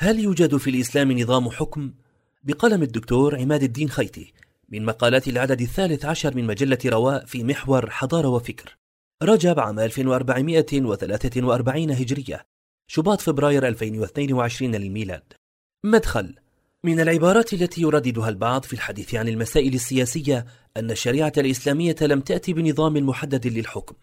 هل 0.00 0.18
يوجد 0.18 0.56
في 0.56 0.70
الإسلام 0.70 1.12
نظام 1.12 1.50
حكم؟ 1.50 1.92
بقلم 2.42 2.82
الدكتور 2.82 3.40
عماد 3.40 3.62
الدين 3.62 3.88
خيتي 3.88 4.32
من 4.68 4.84
مقالات 4.84 5.28
العدد 5.28 5.60
الثالث 5.60 6.04
عشر 6.04 6.36
من 6.36 6.46
مجلة 6.46 6.78
رواء 6.86 7.24
في 7.24 7.44
محور 7.44 7.90
حضارة 7.90 8.28
وفكر 8.28 8.76
رجب 9.22 9.60
عام 9.60 9.78
1443 9.78 11.90
هجرية 11.90 12.46
شباط 12.86 13.20
فبراير 13.20 13.68
2022 13.68 14.74
للميلاد 14.74 15.32
مدخل 15.84 16.34
من 16.84 17.00
العبارات 17.00 17.52
التي 17.52 17.82
يرددها 17.82 18.28
البعض 18.28 18.64
في 18.64 18.72
الحديث 18.72 19.14
عن 19.14 19.28
المسائل 19.28 19.74
السياسية 19.74 20.46
أن 20.76 20.90
الشريعة 20.90 21.32
الإسلامية 21.38 21.96
لم 22.02 22.20
تأتي 22.20 22.52
بنظام 22.52 23.06
محدد 23.06 23.46
للحكم 23.46 23.94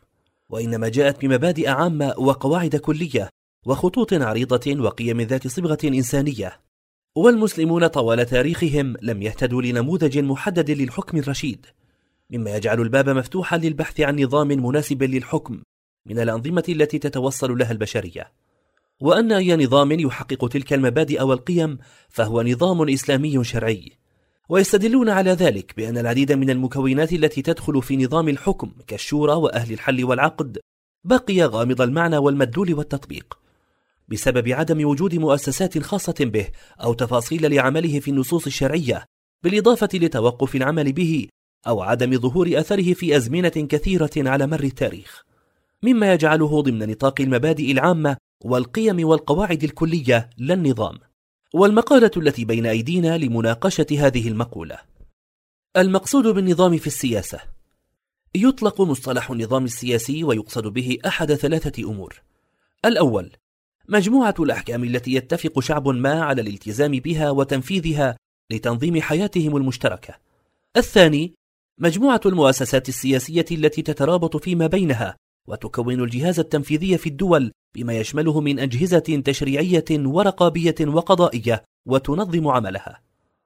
وإنما 0.49 0.89
جاءت 0.89 1.21
بمبادئ 1.21 1.69
عامة 1.69 2.13
وقواعد 2.17 2.75
كلية 2.75 3.29
وخطوط 3.65 4.13
عريضة 4.13 4.81
وقيم 4.81 5.21
ذات 5.21 5.47
صبغة 5.47 5.77
إنسانية. 5.83 6.59
والمسلمون 7.15 7.87
طوال 7.87 8.25
تاريخهم 8.25 8.95
لم 9.01 9.21
يهتدوا 9.21 9.61
لنموذج 9.61 10.19
محدد 10.19 10.71
للحكم 10.71 11.17
الرشيد. 11.17 11.65
مما 12.29 12.55
يجعل 12.55 12.81
الباب 12.81 13.09
مفتوحا 13.09 13.57
للبحث 13.57 13.99
عن 14.01 14.21
نظام 14.21 14.47
مناسب 14.47 15.03
للحكم 15.03 15.61
من 16.05 16.19
الأنظمة 16.19 16.63
التي 16.69 16.99
تتوصل 16.99 17.57
لها 17.57 17.71
البشرية. 17.71 18.31
وأن 19.01 19.31
أي 19.31 19.65
نظام 19.65 19.91
يحقق 19.91 20.47
تلك 20.47 20.73
المبادئ 20.73 21.21
والقيم 21.21 21.77
فهو 22.09 22.41
نظام 22.41 22.89
إسلامي 22.89 23.43
شرعي. 23.43 23.91
ويستدلون 24.49 25.09
على 25.09 25.31
ذلك 25.31 25.73
بأن 25.77 25.97
العديد 25.97 26.31
من 26.31 26.49
المكونات 26.49 27.13
التي 27.13 27.41
تدخل 27.41 27.81
في 27.81 27.97
نظام 27.97 28.29
الحكم 28.29 28.71
كالشورى 28.87 29.33
وأهل 29.33 29.73
الحل 29.73 30.03
والعقد 30.03 30.59
بقي 31.03 31.41
غامض 31.41 31.81
المعنى 31.81 32.17
والمدلول 32.17 32.73
والتطبيق. 32.73 33.44
بسبب 34.07 34.47
عدم 34.47 34.87
وجود 34.87 35.15
مؤسسات 35.15 35.79
خاصة 35.79 36.15
به 36.19 36.47
أو 36.83 36.93
تفاصيل 36.93 37.55
لعمله 37.55 37.99
في 37.99 38.11
النصوص 38.11 38.45
الشرعية 38.45 39.05
بالإضافة 39.43 39.89
لتوقف 39.93 40.55
العمل 40.55 40.93
به 40.93 41.27
أو 41.67 41.81
عدم 41.81 42.19
ظهور 42.19 42.59
أثره 42.59 42.93
في 42.93 43.17
أزمنة 43.17 43.49
كثيرة 43.49 44.11
على 44.17 44.47
مر 44.47 44.63
التاريخ. 44.63 45.23
مما 45.83 46.13
يجعله 46.13 46.61
ضمن 46.61 46.89
نطاق 46.89 47.21
المبادئ 47.21 47.71
العامة 47.71 48.17
والقيم 48.43 49.07
والقواعد 49.07 49.63
الكلية 49.63 50.29
لا 50.37 50.53
النظام 50.53 50.97
والمقالة 51.53 52.11
التي 52.17 52.45
بين 52.45 52.65
أيدينا 52.65 53.17
لمناقشة 53.17 53.87
هذه 53.91 54.27
المقولة. 54.27 54.77
المقصود 55.77 56.27
بالنظام 56.27 56.77
في 56.77 56.87
السياسة. 56.87 57.39
يطلق 58.35 58.81
مصطلح 58.81 59.31
النظام 59.31 59.65
السياسي 59.65 60.23
ويقصد 60.23 60.67
به 60.67 60.97
أحد 61.05 61.33
ثلاثة 61.33 61.83
أمور. 61.83 62.21
الأول 62.85 63.31
مجموعة 63.89 64.35
الأحكام 64.39 64.83
التي 64.83 65.13
يتفق 65.13 65.59
شعب 65.59 65.87
ما 65.87 66.21
على 66.21 66.41
الالتزام 66.41 66.91
بها 66.91 67.31
وتنفيذها 67.31 68.17
لتنظيم 68.51 69.01
حياتهم 69.01 69.57
المشتركة. 69.57 70.13
الثاني 70.77 71.33
مجموعة 71.79 72.21
المؤسسات 72.25 72.89
السياسية 72.89 73.45
التي 73.51 73.81
تترابط 73.81 74.37
فيما 74.37 74.67
بينها 74.67 75.15
وتكون 75.47 76.03
الجهاز 76.03 76.39
التنفيذي 76.39 76.97
في 76.97 77.09
الدول 77.09 77.51
بما 77.75 77.93
يشمله 77.93 78.41
من 78.41 78.59
أجهزة 78.59 79.21
تشريعية 79.25 79.85
ورقابية 79.91 80.75
وقضائية 80.81 81.63
وتنظم 81.87 82.47
عملها. 82.47 83.01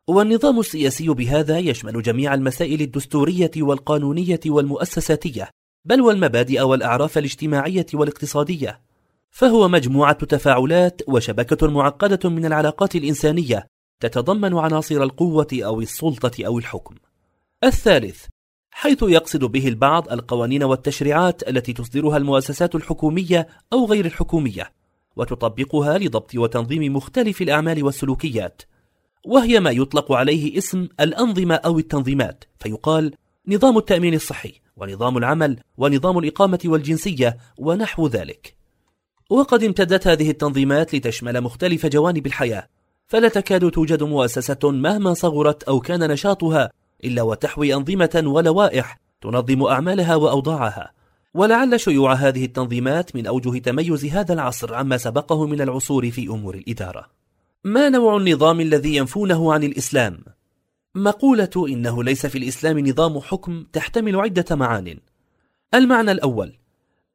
والنظام 0.10 0.60
السياسي 0.60 1.10
بهذا 1.10 1.58
يشمل 1.60 2.02
جميع 2.02 2.34
المسائل 2.34 2.82
الدستورية 2.82 3.52
والقانونية 3.58 4.40
والمؤسساتية 4.46 5.50
بل 5.86 6.02
والمبادئ 6.02 6.62
والأعراف 6.62 7.18
الاجتماعية 7.18 7.86
والاقتصادية. 7.94 8.89
فهو 9.32 9.68
مجموعة 9.68 10.26
تفاعلات 10.26 11.02
وشبكة 11.08 11.68
معقدة 11.68 12.30
من 12.30 12.46
العلاقات 12.46 12.96
الإنسانية 12.96 13.68
تتضمن 14.00 14.58
عناصر 14.58 15.04
القوة 15.04 15.48
أو 15.54 15.82
السلطة 15.82 16.46
أو 16.46 16.58
الحكم. 16.58 16.96
الثالث 17.64 18.26
حيث 18.72 19.04
يقصد 19.04 19.46
به 19.46 19.68
البعض 19.68 20.12
القوانين 20.12 20.64
والتشريعات 20.64 21.50
التي 21.50 21.74
تصدرها 21.74 22.18
المؤسسات 22.18 22.76
الحكومية 22.76 23.48
أو 23.74 23.86
غير 23.86 24.06
الحكومية 24.06 24.72
وتطبقها 25.16 25.98
لضبط 25.98 26.36
وتنظيم 26.36 26.96
مختلف 26.96 27.42
الأعمال 27.42 27.84
والسلوكيات. 27.84 28.62
وهي 29.26 29.60
ما 29.60 29.72
يطلق 29.72 30.12
عليه 30.12 30.58
اسم 30.58 30.88
الأنظمة 31.00 31.56
أو 31.56 31.80
التنظيمات 31.80 32.44
فيقال 32.60 33.14
نظام 33.48 33.78
التأمين 33.78 34.14
الصحي 34.14 34.62
ونظام 34.78 35.18
العمل 35.18 35.60
ونظام 35.78 36.18
الإقامة 36.18 36.60
والجنسية 36.66 37.38
ونحو 37.58 38.08
ذلك. 38.08 38.59
وقد 39.30 39.64
امتدت 39.64 40.08
هذه 40.08 40.30
التنظيمات 40.30 40.96
لتشمل 40.96 41.42
مختلف 41.42 41.86
جوانب 41.86 42.26
الحياة. 42.26 42.68
فلا 43.08 43.28
تكاد 43.28 43.72
توجد 43.72 44.04
مؤسسة 44.04 44.60
مهما 44.64 45.14
صغرت 45.14 45.64
أو 45.64 45.80
كان 45.80 46.12
نشاطها 46.12 46.72
إلا 47.04 47.22
وتحوي 47.22 47.74
أنظمة 47.74 48.24
ولوائح 48.26 49.00
تنظم 49.22 49.64
أعمالها 49.64 50.16
وأوضاعها. 50.16 50.92
ولعل 51.34 51.80
شيوع 51.80 52.14
هذه 52.14 52.46
التنظيمات 52.46 53.16
من 53.16 53.28
أوجه 53.28 53.60
تميز 53.60 54.06
هذا 54.06 54.34
العصر 54.34 54.74
عما 54.74 54.98
سبقه 54.98 55.48
من 55.48 55.62
العصور 55.62 56.12
في 56.12 56.28
أمور 56.28 56.56
الإدارة. 56.56 57.06
ما 57.64 57.90
نوع 57.90 58.18
النظام 58.18 58.62
الذي 58.62 58.96
ينفونه 58.96 59.54
عن 59.54 59.64
الإسلام؟ 59.64 60.24
مقولة 60.96 61.50
إنه 61.68 62.04
ليس 62.04 62.26
في 62.26 62.38
الإسلام 62.38 62.80
نظام 62.80 63.20
حكم 63.20 63.66
تحتمل 63.74 64.16
عدة 64.16 64.56
معان. 64.56 65.00
المعنى 65.74 66.12
الأول 66.12 66.56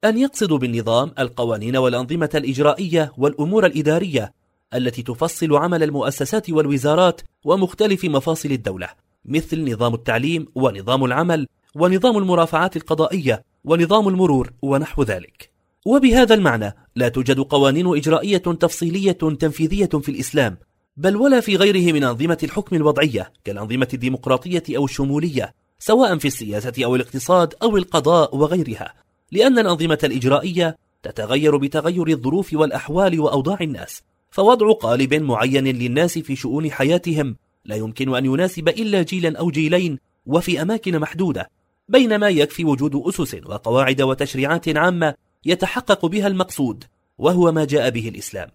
أن 0.04 0.18
يقصد 0.18 0.52
بالنظام 0.52 1.12
القوانين 1.18 1.76
والأنظمة 1.76 2.30
الإجرائية 2.34 3.12
والأمور 3.18 3.66
الإدارية 3.66 4.32
التي 4.74 5.02
تفصل 5.02 5.56
عمل 5.56 5.82
المؤسسات 5.82 6.50
والوزارات 6.50 7.20
ومختلف 7.44 8.04
مفاصل 8.04 8.50
الدولة 8.52 8.88
مثل 9.24 9.72
نظام 9.72 9.94
التعليم 9.94 10.46
ونظام 10.54 11.04
العمل 11.04 11.46
ونظام 11.74 12.18
المرافعات 12.18 12.76
القضائية 12.76 13.44
ونظام 13.64 14.08
المرور 14.08 14.52
ونحو 14.62 15.02
ذلك. 15.02 15.50
وبهذا 15.84 16.34
المعنى 16.34 16.74
لا 16.96 17.08
توجد 17.08 17.40
قوانين 17.40 17.96
إجرائية 17.96 18.38
تفصيلية 18.38 19.12
تنفيذية 19.12 19.86
في 19.86 20.08
الإسلام 20.08 20.56
بل 20.96 21.16
ولا 21.16 21.40
في 21.40 21.56
غيره 21.56 21.92
من 21.92 22.04
أنظمة 22.04 22.38
الحكم 22.42 22.76
الوضعية 22.76 23.32
كالأنظمة 23.44 23.88
الديمقراطية 23.94 24.62
أو 24.76 24.84
الشمولية 24.84 25.54
سواء 25.78 26.18
في 26.18 26.28
السياسة 26.28 26.84
أو 26.84 26.96
الاقتصاد 26.96 27.54
أو 27.62 27.76
القضاء 27.76 28.36
وغيرها. 28.36 29.04
لأن 29.32 29.58
الأنظمة 29.58 29.98
الإجرائية 30.04 30.76
تتغير 31.02 31.56
بتغير 31.56 32.08
الظروف 32.08 32.52
والأحوال 32.52 33.20
وأوضاع 33.20 33.58
الناس 33.60 34.02
فوضع 34.30 34.72
قالب 34.72 35.14
معين 35.14 35.64
للناس 35.64 36.18
في 36.18 36.36
شؤون 36.36 36.70
حياتهم 36.70 37.36
لا 37.64 37.76
يمكن 37.76 38.14
أن 38.14 38.24
يناسب 38.24 38.68
إلا 38.68 39.02
جيلا 39.02 39.38
أو 39.38 39.50
جيلين 39.50 39.98
وفي 40.26 40.62
أماكن 40.62 40.98
محدودة 40.98 41.50
بينما 41.88 42.28
يكفي 42.28 42.64
وجود 42.64 42.96
أسس 42.96 43.34
وقواعد 43.46 44.02
وتشريعات 44.02 44.76
عامة 44.76 45.14
يتحقق 45.44 46.06
بها 46.06 46.26
المقصود 46.26 46.84
وهو 47.18 47.52
ما 47.52 47.64
جاء 47.64 47.90
به 47.90 48.08
الإسلام. 48.08 48.48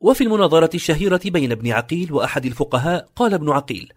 وفي 0.00 0.24
المناظرة 0.24 0.70
الشهيرة 0.74 1.20
بين 1.24 1.52
ابن 1.52 1.70
عقيل 1.72 2.12
وأحد 2.12 2.46
الفقهاء 2.46 3.08
قال 3.16 3.34
ابن 3.34 3.50
عقيل 3.50 3.92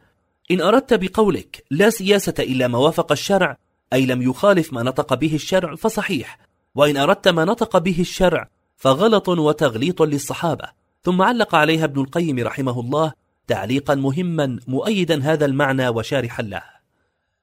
إن 0.52 0.62
أردت 0.62 0.94
بقولك 0.94 1.64
لا 1.72 1.90
سياسة 1.90 2.34
إلا 2.40 2.68
ما 2.68 2.78
وافق 2.78 3.12
الشرع 3.12 3.58
أي 3.94 4.06
لم 4.06 4.22
يخالف 4.22 4.74
ما 4.74 4.84
نطق 4.84 5.14
به 5.14 5.36
الشرع 5.36 5.76
فصحيح 5.76 6.38
وإن 6.76 6.98
أردت 6.98 7.28
ما 7.28 7.46
نطق 7.46 7.78
به 7.78 8.00
الشرع 8.00 8.50
فغلط 8.76 9.30
وتغليط 9.30 10.02
للصحابة. 10.02 10.66
ثم 11.04 11.22
علق 11.22 11.56
عليها 11.56 11.84
ابن 11.84 12.02
القيم 12.02 12.40
رحمه 12.40 12.80
الله 12.80 13.14
تعليقا 13.48 13.96
مهما 13.96 14.60
مؤيدا 14.68 15.24
هذا 15.24 15.46
المعنى 15.46 15.90
وشارحا 15.90 16.44
له. 16.44 16.64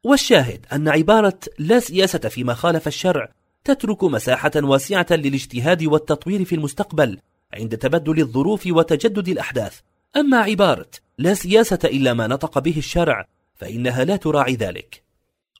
والشاهد 0.05 0.67
أن 0.73 0.89
عبارة 0.89 1.39
لا 1.59 1.81
سياسة 1.81 2.19
فيما 2.19 2.55
خالف 2.55 2.87
الشرع 2.87 3.33
تترك 3.65 4.05
مساحة 4.05 4.51
واسعة 4.57 5.07
للاجتهاد 5.11 5.85
والتطوير 5.85 6.45
في 6.45 6.55
المستقبل 6.55 7.19
عند 7.53 7.77
تبدل 7.77 8.21
الظروف 8.21 8.67
وتجدد 8.67 9.29
الأحداث. 9.29 9.81
أما 10.17 10.37
عبارة 10.37 10.91
لا 11.19 11.35
سياسة 11.35 11.79
إلا 11.85 12.15
ما 12.15 12.27
نطق 12.27 12.59
به 12.59 12.75
الشرع 12.77 13.27
فإنها 13.55 14.05
لا 14.05 14.17
تراعي 14.17 14.55
ذلك. 14.55 15.10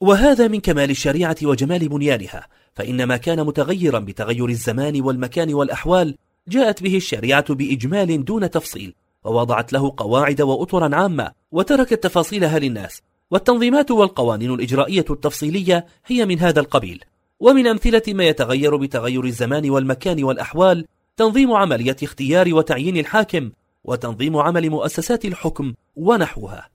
وهذا 0.01 0.49
من 0.49 0.61
كمال 0.61 0.91
الشريعة 0.91 1.37
وجمال 1.43 1.89
بنيانها 1.89 2.47
فإن 2.75 3.05
ما 3.05 3.17
كان 3.17 3.45
متغيرا 3.45 3.99
بتغير 3.99 4.49
الزمان 4.49 5.01
والمكان 5.01 5.55
والأحوال 5.55 6.17
جاءت 6.49 6.83
به 6.83 6.97
الشريعة 6.97 7.55
بإجمال 7.55 8.25
دون 8.25 8.51
تفصيل 8.51 8.95
ووضعت 9.25 9.73
له 9.73 9.95
قواعد 9.97 10.41
وأطرا 10.41 10.97
عامة 10.97 11.33
وتركت 11.53 12.03
تفاصيلها 12.05 12.59
للناس 12.59 13.03
والتنظيمات 13.31 13.91
والقوانين 13.91 14.55
الإجرائية 14.55 15.05
التفصيلية 15.11 15.87
هي 16.07 16.27
من 16.27 16.39
هذا 16.39 16.61
القبيل. 16.61 17.05
ومن 17.41 17.67
أمثلة 17.67 18.03
ما 18.09 18.25
يتغير 18.25 18.77
بتغير 18.77 19.25
الزمان 19.25 19.71
والمكان 19.71 20.25
والأحوال 20.25 20.87
تنظيم 21.17 21.53
عملية 21.53 21.97
اختيار 22.03 22.55
وتعيين 22.55 22.97
الحاكم 22.97 23.51
وتنظيم 23.85 24.37
عمل 24.37 24.71
مؤسسات 24.71 25.25
الحكم 25.25 25.75
ونحوها. 25.97 26.69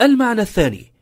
المعنى 0.00 0.40
الثاني 0.40 0.93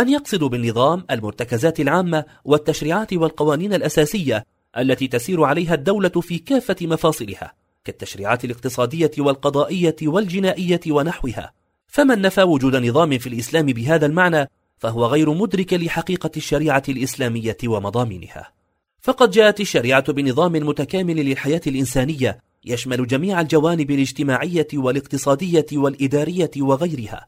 أن 0.00 0.08
يقصد 0.08 0.44
بالنظام 0.44 1.04
المرتكزات 1.10 1.80
العامة 1.80 2.24
والتشريعات 2.44 3.12
والقوانين 3.12 3.74
الأساسية 3.74 4.44
التي 4.78 5.08
تسير 5.08 5.44
عليها 5.44 5.74
الدولة 5.74 6.08
في 6.08 6.38
كافة 6.38 6.76
مفاصلها 6.82 7.52
كالتشريعات 7.84 8.44
الاقتصادية 8.44 9.10
والقضائية 9.18 9.96
والجنائية 10.02 10.80
ونحوها. 10.86 11.52
فمن 11.86 12.22
نفى 12.22 12.42
وجود 12.42 12.76
نظام 12.76 13.18
في 13.18 13.26
الإسلام 13.26 13.66
بهذا 13.66 14.06
المعنى 14.06 14.50
فهو 14.78 15.06
غير 15.06 15.34
مدرك 15.34 15.72
لحقيقة 15.72 16.30
الشريعة 16.36 16.82
الإسلامية 16.88 17.56
ومضامينها. 17.66 18.52
فقد 19.00 19.30
جاءت 19.30 19.60
الشريعة 19.60 20.12
بنظام 20.12 20.52
متكامل 20.52 21.16
للحياة 21.16 21.60
الإنسانية 21.66 22.38
يشمل 22.64 23.06
جميع 23.06 23.40
الجوانب 23.40 23.90
الاجتماعية 23.90 24.68
والاقتصادية 24.74 25.66
والإدارية 25.72 26.50
وغيرها. 26.56 27.26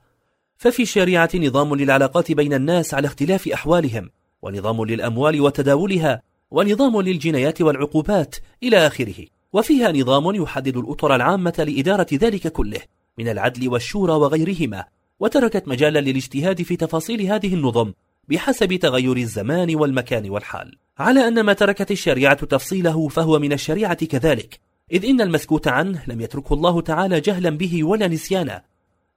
ففي 0.62 0.82
الشريعة 0.82 1.30
نظام 1.34 1.74
للعلاقات 1.74 2.32
بين 2.32 2.54
الناس 2.54 2.94
على 2.94 3.06
اختلاف 3.06 3.48
أحوالهم 3.48 4.10
ونظام 4.42 4.84
للأموال 4.84 5.40
وتداولها 5.40 6.22
ونظام 6.50 7.00
للجنايات 7.00 7.62
والعقوبات 7.62 8.36
إلى 8.62 8.86
آخره. 8.86 9.26
وفيها 9.52 9.92
نظام 9.92 10.34
يحدد 10.34 10.76
الأطر 10.76 11.14
العامة 11.14 11.54
لإدارة 11.58 12.06
ذلك 12.14 12.48
كله 12.52 12.80
من 13.18 13.28
العدل 13.28 13.68
والشورى 13.68 14.12
وغيرهما. 14.12 14.84
وتركت 15.20 15.68
مجالا 15.68 15.98
للاجتهاد 15.98 16.62
في 16.62 16.76
تفاصيل 16.76 17.22
هذه 17.22 17.54
النظم 17.54 17.92
بحسب 18.28 18.74
تغير 18.74 19.16
الزمان 19.16 19.74
والمكان 19.74 20.30
والحال. 20.30 20.76
على 20.98 21.28
أن 21.28 21.40
ما 21.40 21.52
تركت 21.52 21.90
الشريعة 21.90 22.44
تفصيله 22.44 23.08
فهو 23.08 23.38
من 23.38 23.52
الشريعة 23.52 24.06
كذلك 24.06 24.60
إذ 24.92 25.04
إن 25.04 25.20
المسكوت 25.20 25.68
عنه 25.68 26.02
لم 26.06 26.20
يتركه 26.20 26.54
الله 26.54 26.80
تعالى 26.80 27.20
جهلا 27.20 27.50
به 27.50 27.84
ولا 27.84 28.08
نسيانا 28.08 28.62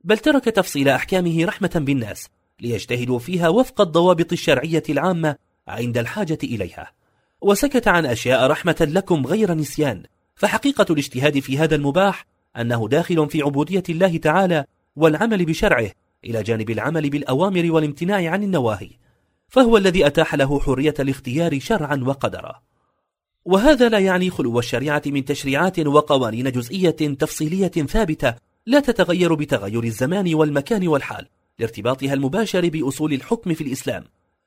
بل 0.05 0.17
ترك 0.17 0.43
تفصيل 0.43 0.89
أحكامه 0.89 1.45
رحمة 1.45 1.71
بالناس 1.75 2.27
ليجتهدوا 2.59 3.19
فيها 3.19 3.49
وفق 3.49 3.81
الضوابط 3.81 4.31
الشرعية 4.31 4.83
العامة 4.89 5.35
عند 5.67 5.97
الحاجة 5.97 6.37
إليها. 6.43 6.91
وسكت 7.41 7.87
عن 7.87 8.05
أشياء 8.05 8.47
رحمة 8.47 8.87
لكم 8.91 9.25
غير 9.25 9.53
نسيان. 9.53 10.03
فحقيقة 10.35 10.85
الاجتهاد 10.89 11.39
في 11.39 11.57
هذا 11.57 11.75
المباح 11.75 12.25
أنه 12.57 12.87
داخل 12.87 13.29
في 13.29 13.41
عبودية 13.41 13.83
الله 13.89 14.17
تعالى 14.17 14.65
والعمل 14.95 15.45
بشرعه 15.45 15.91
إلى 16.25 16.43
جانب 16.43 16.69
العمل 16.69 17.09
بالأوامر 17.09 17.71
والامتناع 17.71 18.31
عن 18.31 18.43
النواهي. 18.43 18.89
فهو 19.47 19.77
الذي 19.77 20.07
أتاح 20.07 20.35
له 20.35 20.59
حرية 20.59 20.93
الاختيار 20.99 21.59
شرعا 21.59 22.03
وقدرا. 22.05 22.61
وهذا 23.45 23.89
لا 23.89 23.99
يعني 23.99 24.29
خلو 24.29 24.59
الشريعة 24.59 25.03
من 25.05 25.25
تشريعات 25.25 25.79
وقوانين 25.79 26.51
جزئية 26.51 26.89
تفصيلية 26.89 27.67
ثابتة 27.67 28.35
لا 28.67 28.79
تتغير 28.79 29.33
بتغير 29.33 29.83
الزمان 29.83 30.35
والمكان 30.35 30.87
والحال 30.87 31.27
لارتباطها 31.59 32.13
المباشر 32.13 32.69
بأصول 32.69 33.13
الحكم 33.13 33.53
في 33.53 33.63
الإسلام 33.63 34.03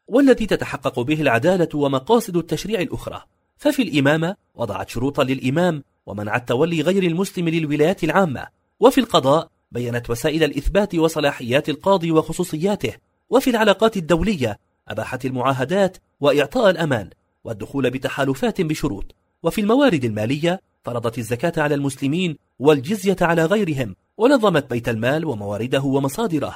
والذي 0.09 0.47
تتحقق 0.47 1.01
به 1.01 1.21
العدالة 1.21 1.69
ومقاصد 1.75 2.37
التشريع 2.37 2.81
الأخرى. 2.81 3.23
ففي 3.57 3.83
الإمامة 3.83 4.37
وضعت 4.55 4.89
شروطا 4.89 5.25
للإمام 5.25 5.83
ومنعت 6.07 6.49
تولي 6.49 6.81
غير 6.81 7.03
المسلم 7.03 7.49
للولايات 7.49 8.05
العامة 8.05 8.47
وفي 8.81 8.99
القضاء 8.99 9.49
بينت 9.73 10.11
وسائل 10.11 10.45
الإثبات 10.45 10.95
وصلاحيات 10.95 11.69
القاضي 11.69 12.11
وخصوصياته 12.13 12.93
وفي 13.31 13.51
العلاقات 13.51 13.97
الدولية 13.97 14.59
أباحت 14.89 15.25
المعاهدات 15.25 15.97
وإعطاء 16.21 16.71
الأمان 16.71 17.11
والدخول 17.45 17.91
بتحالفات 17.91 18.61
بشروط. 18.61 19.15
وفي 19.43 19.61
الموارد 19.61 20.05
المالية 20.05 20.61
فرضت 20.85 21.19
الزكاة 21.19 21.53
على 21.63 21.75
المسلمين 21.75 22.37
والجزية 22.59 23.17
على 23.21 23.45
غيرهم 23.45 23.95
ونظمت 24.19 24.71
بيت 24.71 24.89
المال 24.89 25.25
وموارده 25.25 25.83
ومصادره. 25.83 26.55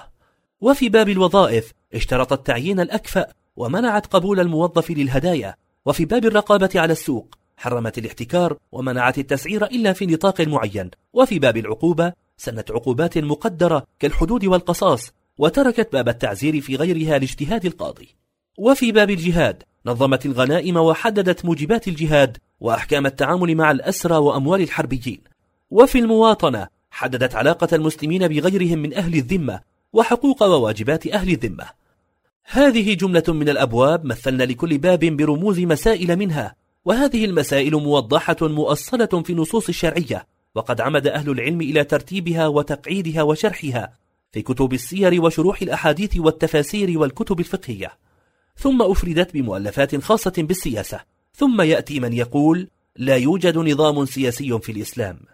وفي 0.60 0.88
باب 0.88 1.08
الوظائف 1.08 1.72
اشترطت 1.94 2.46
تعيين 2.46 2.80
الأكفأ 2.80 3.26
ومنعت 3.56 4.06
قبول 4.06 4.40
الموظف 4.40 4.90
للهدايا. 4.90 5.54
وفي 5.86 6.04
باب 6.04 6.24
الرقابة 6.24 6.70
على 6.74 6.92
السوق 6.92 7.34
حرمت 7.56 7.98
الاحتكار 7.98 8.56
ومنعت 8.72 9.18
التسعير 9.18 9.64
إلا 9.64 9.92
في 9.92 10.06
نطاق 10.06 10.40
معين. 10.40 10.90
وفي 11.12 11.38
باب 11.38 11.56
العقوبة 11.56 12.12
سنت 12.36 12.70
عقوبات 12.70 13.18
مقدرة 13.18 13.86
كالحدود 13.98 14.44
والقصاص 14.44 15.12
وتركت 15.38 15.92
باب 15.92 16.08
التعزير 16.08 16.60
في 16.60 16.76
غيرها 16.76 17.18
لاجتهاد 17.18 17.66
القاضي. 17.66 18.08
وفي 18.58 18.92
باب 18.92 19.10
الجهاد 19.10 19.62
نظمت 19.86 20.26
الغنائم 20.26 20.76
وحددت 20.76 21.44
موجبات 21.44 21.88
الجهاد 21.88 22.36
وأحكام 22.60 23.06
التعامل 23.06 23.54
مع 23.54 23.70
الأسرى 23.70 24.16
وأموال 24.16 24.60
الحربيين. 24.60 25.20
وفي 25.70 25.98
المواطنة 25.98 26.68
حددت 26.92 27.34
علاقة 27.34 27.76
المسلمين 27.76 28.28
بغيرهم 28.28 28.78
من 28.78 28.94
أهل 28.94 29.14
الذمة 29.14 29.60
وحقوق 29.92 30.42
وواجبات 30.42 31.06
أهل 31.06 31.30
الذمة. 31.30 31.64
هذه 32.44 32.94
جملة 32.94 33.22
من 33.28 33.48
الأبواب 33.48 34.04
مثلنا 34.04 34.44
لكل 34.44 34.78
باب 34.78 35.04
برموز 35.04 35.60
مسائل 35.60 36.16
منها 36.16 36.54
وهذه 36.84 37.24
المسائل 37.24 37.76
موضحة 37.76 38.36
مؤصلة 38.40 39.06
في 39.06 39.30
النصوص 39.30 39.68
الشرعية 39.68 40.26
وقد 40.54 40.80
عمد 40.80 41.06
أهل 41.06 41.30
العلم 41.30 41.60
إلى 41.60 41.84
ترتيبها 41.84 42.46
وتقعيدها 42.46 43.22
وشرحها 43.22 43.92
في 44.32 44.42
كتب 44.42 44.72
السير 44.72 45.22
وشروح 45.22 45.62
الأحاديث 45.62 46.16
والتفاسير 46.16 46.98
والكتب 46.98 47.40
الفقهية. 47.40 47.92
ثم 48.56 48.82
أفردت 48.82 49.34
بمؤلفات 49.34 49.96
خاصة 49.96 50.32
بالسياسة 50.38 51.00
ثم 51.34 51.60
يأتي 51.60 52.00
من 52.00 52.12
يقول 52.12 52.68
لا 52.96 53.16
يوجد 53.16 53.58
نظام 53.58 54.04
سياسي 54.04 54.58
في 54.58 54.72
الإسلام. 54.72 55.31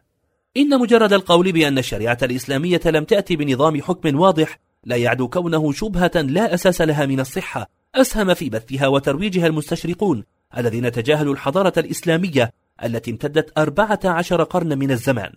إن 0.59 0.81
مجرد 0.81 1.13
القول 1.13 1.53
بأن 1.53 1.79
الشريعة 1.79 2.19
الإسلامية 2.23 2.81
لم 2.87 3.05
تأتي 3.05 3.37
بنظام 3.37 3.83
حكم 3.83 4.21
واضح 4.21 4.59
لا 4.85 4.97
يعدو 4.97 5.29
كونه 5.29 5.73
شبهة 5.73 6.11
لا 6.15 6.55
أساس 6.55 6.81
لها 6.81 7.07
من 7.07 7.21
الصحة 7.21 7.71
أسهم 7.95 8.35
في 8.35 8.51
بثها 8.51 8.87
وترويجها 8.87 9.47
المستشرقون 9.47 10.25
الذين 10.59 10.93
تجاهلوا 10.93 11.33
الحضارة 11.33 11.73
الإسلامية 11.77 12.53
التي 12.85 13.11
امتدت 13.11 13.59
أربعة 13.59 14.01
عشر 14.05 14.43
قرن 14.43 14.79
من 14.79 14.91
الزمان. 14.91 15.33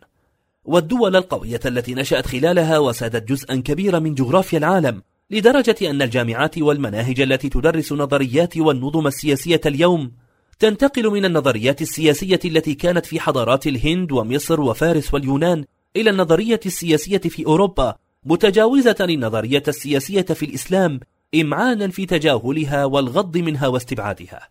والدول 0.66 1.16
القوية 1.16 1.60
التي 1.66 1.94
نشأت 1.94 2.26
خلالها 2.26 2.78
وسادت 2.78 3.30
جزءا 3.30 3.56
كبيرا 3.56 4.00
من 4.00 4.16
جغرافيا 4.16 4.58
العالم 4.58 5.02
لدرجة 5.32 5.76
أن 5.90 6.02
الجامعات 6.02 6.58
والمناهج 6.58 7.22
التي 7.22 7.50
تدرس 7.50 7.92
نظريات 7.94 8.58
والنظم 8.58 9.08
السياسية 9.08 9.62
اليوم 9.66 10.12
تنتقل 10.62 11.10
من 11.10 11.26
النظريات 11.26 11.82
السياسية 11.82 12.40
التي 12.46 12.74
كانت 12.74 13.06
في 13.06 13.20
حضارات 13.20 13.68
الهند 13.68 14.12
ومصر 14.12 14.62
وفارس 14.62 15.14
واليونان 15.14 15.66
إلى 15.96 16.10
النظرية 16.10 16.60
السياسية 16.66 17.18
في 17.18 17.46
أوروبا 17.46 17.96
متجاوزة 18.26 18.96
النظرية 19.00 19.64
السياسية 19.68 20.22
في 20.22 20.46
الإسلام 20.46 21.00
إمعانا 21.36 21.88
في 21.88 22.06
تجاهلها 22.06 22.86
والغض 22.86 23.38
منها 23.38 23.68
واستبعادها. 23.68 24.50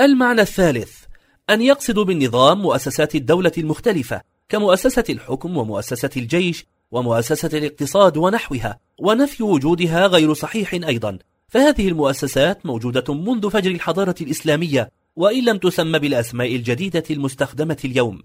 المعنى 0.00 0.40
الثالث 0.40 0.92
أن 1.50 1.62
يقصدوا 1.62 2.04
بالنظام 2.04 2.62
مؤسسات 2.62 3.14
الدولة 3.14 3.52
المختلفة 3.58 4.22
كمؤسسة 4.48 5.04
الحكم 5.10 5.56
ومؤسسة 5.56 6.10
الجيش 6.16 6.66
ومؤسسة 6.90 7.58
الاقتصاد 7.58 8.16
ونحوها 8.16 8.78
ونفي 8.98 9.42
وجودها 9.42 10.06
غير 10.06 10.34
صحيح 10.34 10.74
أيضا. 10.74 11.18
فهذه 11.48 11.88
المؤسسات 11.88 12.66
موجودة 12.66 13.14
منذ 13.14 13.50
فجر 13.50 13.70
الحضارة 13.70 14.14
الإسلامية 14.20 14.90
وإن 15.20 15.44
لم 15.44 15.58
تسمى 15.58 15.98
بالأسماء 15.98 16.56
الجديدة 16.56 17.02
المستخدمة 17.10 17.76
اليوم. 17.84 18.22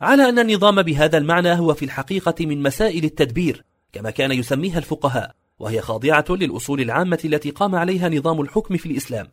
على 0.00 0.28
أن 0.28 0.38
النظام 0.38 0.82
بهذا 0.82 1.18
المعنى 1.18 1.52
هو 1.52 1.74
في 1.74 1.84
الحقيقة 1.84 2.46
من 2.46 2.62
مسائل 2.62 3.04
التدبير 3.04 3.64
كما 3.92 4.10
كان 4.10 4.32
يسميها 4.32 4.78
الفقهاء 4.78 5.34
وهي 5.58 5.80
خاضعة 5.80 6.24
للأصول 6.30 6.80
العامة 6.80 7.18
التي 7.24 7.50
قام 7.50 7.74
عليها 7.74 8.08
نظام 8.08 8.40
الحكم 8.40 8.76
في 8.76 8.86
الإسلام. 8.86 9.28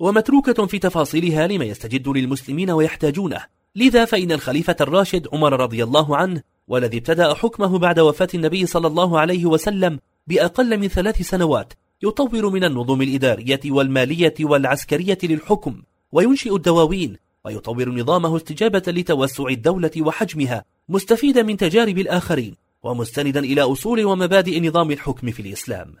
ومتروكة 0.00 0.66
في 0.66 0.78
تفاصيلها 0.78 1.46
لما 1.46 1.64
يستجد 1.64 2.08
للمسلمين 2.08 2.70
ويحتاجونه. 2.70 3.44
لذا 3.76 4.04
فإن 4.04 4.32
الخليفة 4.32 4.76
الراشد 4.80 5.28
عمر 5.32 5.60
رضي 5.60 5.84
الله 5.84 6.16
عنه 6.16 6.42
والذي 6.68 6.96
ابتدأ 6.96 7.34
حكمه 7.34 7.78
بعد 7.78 8.00
وفاة 8.00 8.28
النبي 8.34 8.66
صلى 8.66 8.86
الله 8.86 9.20
عليه 9.20 9.46
وسلم 9.46 9.98
بأقل 10.26 10.78
من 10.78 10.88
ثلاث 10.88 11.22
سنوات 11.22 11.72
يطور 12.02 12.50
من 12.50 12.64
النظم 12.64 13.02
الإدارية 13.02 13.60
والمالية 13.66 14.34
والعسكرية 14.40 15.18
للحكم. 15.22 15.82
وينشئ 16.12 16.54
الدواوين 16.56 17.16
ويطور 17.44 17.88
نظامه 17.88 18.36
استجابة 18.36 18.82
لتوسع 18.86 19.46
الدولة 19.46 19.90
وحجمها 19.98 20.64
مستفيدا 20.88 21.42
من 21.42 21.56
تجارب 21.56 21.98
الآخرين 21.98 22.54
ومستندا 22.82 23.40
إلى 23.40 23.60
أصول 23.62 24.04
ومبادئ 24.04 24.68
نظام 24.68 24.90
الحكم 24.90 25.30
في 25.30 25.42
الإسلام. 25.42 25.94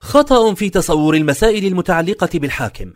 خطأ 0.00 0.54
في 0.54 0.70
تصور 0.70 1.14
المسائل 1.14 1.66
المتعلقة 1.66 2.28
بالحاكم. 2.34 2.92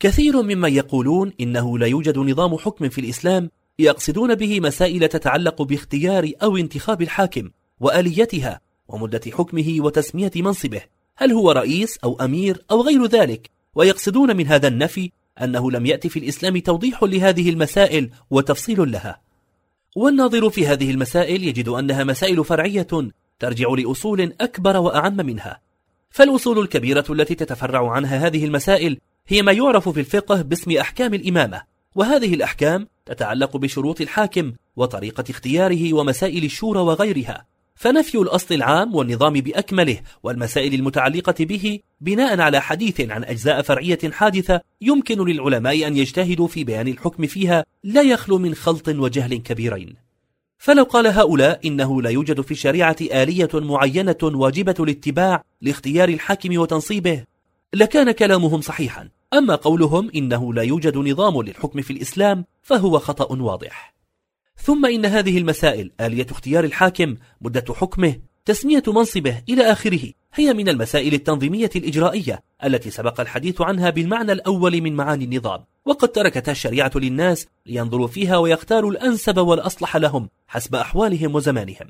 كثير 0.00 0.42
ممن 0.42 0.72
يقولون 0.72 1.32
إنه 1.40 1.78
لا 1.78 1.86
يوجد 1.86 2.18
نظام 2.18 2.56
حكم 2.56 2.88
في 2.88 3.00
الإسلام 3.00 3.50
يقصدون 3.78 4.34
به 4.34 4.60
مسائل 4.60 5.08
تتعلق 5.08 5.62
باختيار 5.62 6.32
أو 6.42 6.56
انتخاب 6.56 7.02
الحاكم 7.02 7.50
وآليتها 7.80 8.60
ومدة 8.88 9.20
حكمه 9.32 9.76
وتسمية 9.78 10.30
منصبه 10.36 10.80
هل 11.16 11.32
هو 11.32 11.50
رئيس 11.50 11.98
أو 12.04 12.20
أمير 12.20 12.64
أو 12.70 12.82
غير 12.82 13.06
ذلك 13.06 13.50
ويقصدون 13.74 14.36
من 14.36 14.46
هذا 14.46 14.68
النفي 14.68 15.10
أنه 15.42 15.70
لم 15.70 15.86
يأتي 15.86 16.08
في 16.08 16.18
الإسلام 16.18 16.58
توضيح 16.58 17.02
لهذه 17.02 17.50
المسائل 17.50 18.10
وتفصيل 18.30 18.92
لها. 18.92 19.20
والناظر 19.96 20.50
في 20.50 20.66
هذه 20.66 20.90
المسائل 20.90 21.44
يجد 21.44 21.68
أنها 21.68 22.04
مسائل 22.04 22.44
فرعية 22.44 22.86
ترجع 23.38 23.68
لأصول 23.68 24.32
أكبر 24.40 24.76
وأعم 24.76 25.16
منها. 25.16 25.60
فالأصول 26.10 26.58
الكبيرة 26.58 27.04
التي 27.10 27.34
تتفرع 27.34 27.90
عنها 27.90 28.26
هذه 28.26 28.44
المسائل 28.44 28.98
هي 29.26 29.42
ما 29.42 29.52
يعرف 29.52 29.88
في 29.88 30.00
الفقه 30.00 30.42
باسم 30.42 30.76
أحكام 30.76 31.14
الإمامة. 31.14 31.62
وهذه 31.94 32.34
الأحكام 32.34 32.88
تتعلق 33.06 33.56
بشروط 33.56 34.00
الحاكم 34.00 34.52
وطريقة 34.76 35.24
اختياره 35.30 35.94
ومسائل 35.94 36.44
الشورى 36.44 36.80
وغيرها. 36.80 37.46
فنفي 37.78 38.18
الأصل 38.18 38.54
العام 38.54 38.94
والنظام 38.94 39.32
بأكمله 39.32 40.00
والمسائل 40.22 40.74
المتعلقة 40.74 41.34
به 41.44 41.80
بناء 42.00 42.40
على 42.40 42.60
حديث 42.60 43.00
عن 43.00 43.24
أجزاء 43.24 43.62
فرعية 43.62 43.98
حادثة 44.12 44.60
يمكن 44.80 45.24
للعلماء 45.24 45.86
أن 45.86 45.96
يجتهدوا 45.96 46.46
في 46.46 46.64
بيان 46.64 46.88
الحكم 46.88 47.26
فيها 47.26 47.64
لا 47.84 48.02
يخلو 48.02 48.38
من 48.38 48.54
خلط 48.54 48.88
وجهل 48.88 49.36
كبيرين. 49.36 49.94
فلو 50.58 50.82
قال 50.82 51.06
هؤلاء 51.06 51.60
إنه 51.64 52.02
لا 52.02 52.10
يوجد 52.10 52.40
في 52.40 52.50
الشريعة 52.50 52.96
آلية 53.00 53.48
معينة 53.54 54.18
واجبة 54.22 54.74
الاتباع 54.80 55.44
لاختيار 55.60 56.08
الحاكم 56.08 56.58
وتنصيبه 56.58 57.24
لكان 57.74 58.10
كلامهم 58.10 58.60
صحيحا. 58.60 59.08
أما 59.34 59.54
قولهم 59.54 60.10
إنه 60.14 60.54
لا 60.54 60.62
يوجد 60.62 60.96
نظام 60.96 61.42
للحكم 61.42 61.82
في 61.82 61.92
الإسلام 61.92 62.44
فهو 62.62 62.98
خطأ 62.98 63.42
واضح. 63.42 63.97
ثم 64.62 64.86
إن 64.86 65.06
هذه 65.06 65.38
المسائل 65.38 65.90
آلية 66.00 66.26
اختيار 66.30 66.64
الحاكم 66.64 67.16
مدة 67.40 67.74
حكمه 67.74 68.16
تسمية 68.44 68.82
منصبه 68.86 69.42
إلى 69.48 69.62
آخره 69.62 70.12
هي 70.34 70.54
من 70.54 70.68
المسائل 70.68 71.14
التنظيمية 71.14 71.70
الإجرائية 71.76 72.42
التي 72.64 72.90
سبق 72.90 73.20
الحديث 73.20 73.60
عنها 73.60 73.90
بالمعنى 73.90 74.32
الأول 74.32 74.80
من 74.80 74.96
معاني 74.96 75.24
النظام. 75.24 75.64
وقد 75.84 76.08
تركتها 76.08 76.52
الشريعة 76.52 76.90
للناس 76.94 77.46
لينظروا 77.66 78.06
فيها 78.06 78.36
ويختاروا 78.36 78.90
الأنسب 78.90 79.38
والأصلح 79.38 79.96
لهم 79.96 80.28
حسب 80.48 80.74
أحوالهم 80.74 81.34
وزمانهم. 81.34 81.86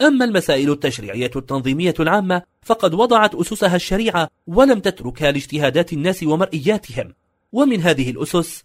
أما 0.00 0.24
المسائل 0.24 0.70
التشريعية 0.70 1.30
التنظيمية 1.36 1.94
العامة 2.00 2.42
فقد 2.62 2.94
وضعت 2.94 3.34
أسسها 3.34 3.76
الشريعة 3.76 4.28
ولم 4.46 4.80
تتركها 4.80 5.32
لاجتهادات 5.32 5.92
الناس 5.92 6.22
ومرئياتهم. 6.22 7.14
ومن 7.52 7.80
هذه 7.80 8.10
الأسس 8.10 8.64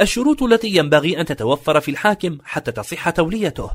الشروط 0.00 0.42
التي 0.42 0.68
ينبغي 0.68 1.20
أن 1.20 1.24
تتوفر 1.24 1.80
في 1.80 1.90
الحاكم 1.90 2.38
حتى 2.44 2.72
تصح 2.72 3.10
توليته. 3.10 3.70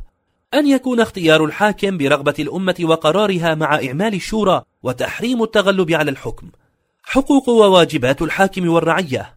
أن 0.54 0.68
يكون 0.68 1.00
اختيار 1.00 1.46
الحاكم 1.46 1.98
برغبة 1.98 2.34
الأمة 2.40 2.76
وقرارها 2.82 3.56
مع 3.56 3.76
إعمال 3.76 4.14
الشورى 4.14 4.62
وتحريم 4.84 5.44
التغلب 5.44 5.92
على 5.92 6.12
الحكم. 6.12 6.50
حقوق 7.04 7.50
وواجبات 7.50 8.22
الحاكم 8.22 8.70
والرعية. 8.70 9.36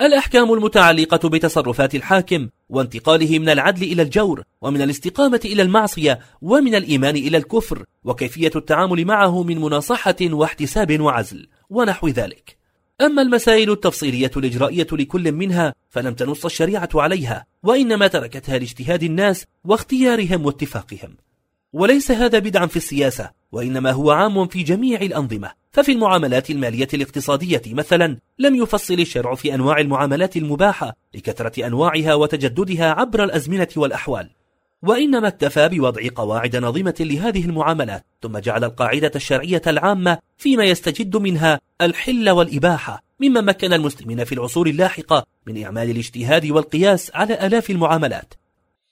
الأحكام 0.00 0.52
المتعلقة 0.52 1.28
بتصرفات 1.28 1.94
الحاكم 1.94 2.48
وانتقاله 2.68 3.38
من 3.38 3.48
العدل 3.48 3.82
إلى 3.82 4.02
الجور 4.02 4.42
ومن 4.62 4.82
الاستقامة 4.82 5.40
إلى 5.44 5.62
المعصية 5.62 6.18
ومن 6.42 6.74
الإيمان 6.74 7.16
إلى 7.16 7.36
الكفر 7.36 7.84
وكيفية 8.04 8.50
التعامل 8.56 9.04
معه 9.04 9.42
من 9.42 9.60
مناصحة 9.60 10.16
واحتساب 10.22 11.00
وعزل 11.00 11.48
ونحو 11.70 12.08
ذلك. 12.08 12.61
أما 13.02 13.22
المسائل 13.22 13.70
التفصيلية 13.70 14.30
الإجرائية 14.36 14.86
لكل 14.92 15.32
منها 15.32 15.74
فلم 15.90 16.14
تنص 16.14 16.44
الشريعة 16.44 16.88
عليها 16.94 17.46
وإنما 17.62 18.06
تركتها 18.06 18.58
لاجتهاد 18.58 19.02
الناس 19.02 19.46
واختيارهم 19.64 20.46
واتفاقهم. 20.46 21.16
وليس 21.72 22.10
هذا 22.10 22.38
بدعا 22.38 22.66
في 22.66 22.76
السياسة 22.76 23.30
وإنما 23.52 23.90
هو 23.90 24.10
عام 24.10 24.46
في 24.46 24.62
جميع 24.62 25.00
الأنظمة. 25.00 25.50
ففي 25.72 25.92
المعاملات 25.92 26.50
المالية 26.50 26.88
الاقتصادية 26.94 27.62
مثلا 27.66 28.18
لم 28.38 28.54
يفصل 28.54 28.94
الشرع 28.94 29.34
في 29.34 29.54
أنواع 29.54 29.78
المعاملات 29.78 30.36
المباحة 30.36 30.96
لكثرة 31.14 31.66
أنواعها 31.66 32.14
وتجددها 32.14 32.90
عبر 32.90 33.24
الأزمنة 33.24 33.68
والأحوال. 33.76 34.30
وإنما 34.82 35.28
اكتفى 35.28 35.68
بوضع 35.68 36.02
قواعد 36.14 36.56
نظيمة 36.56 36.94
لهذه 37.00 37.44
المعاملات 37.44 38.04
ثم 38.22 38.38
جعل 38.38 38.64
القاعدة 38.64 39.12
الشرعية 39.16 39.62
العامة 39.66 40.18
فيما 40.38 40.64
يستجد 40.64 41.16
منها 41.16 41.60
الحل 41.82 42.30
والإباحة 42.30 43.02
مما 43.20 43.40
مكن 43.40 43.72
المسلمين 43.72 44.24
في 44.24 44.32
العصور 44.32 44.66
اللاحقة 44.66 45.26
من 45.46 45.64
إعمال 45.64 45.90
الاجتهاد 45.90 46.46
والقياس 46.46 47.10
على 47.14 47.46
آلاف 47.46 47.70
المعاملات 47.70 48.34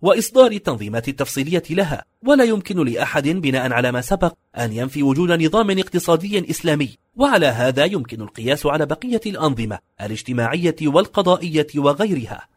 وإصدار 0.02 0.50
التنظيمات 0.52 1.09
التفصيلية 1.09 1.62
لها. 1.70 2.04
ولا 2.26 2.44
يمكن 2.44 2.85
لأحد 2.85 3.28
بناء 3.28 3.73
على 3.73 3.92
ما 3.92 4.00
سبق 4.00 4.32
أن 4.59 4.73
ينفي 4.73 5.02
وجود 5.02 5.42
نظام 5.42 5.78
اقتصادي 5.78 6.50
إسلامي. 6.50 6.97
وعلى 7.16 7.47
هذا 7.47 7.85
يمكن 7.85 8.20
القياس 8.20 8.66
على 8.66 8.87
بقية 8.87 9.20
الأنظمة 9.26 9.78
الاجتماعية 10.00 10.76
والقضائية 10.82 11.66
وغيرها. 11.76 12.49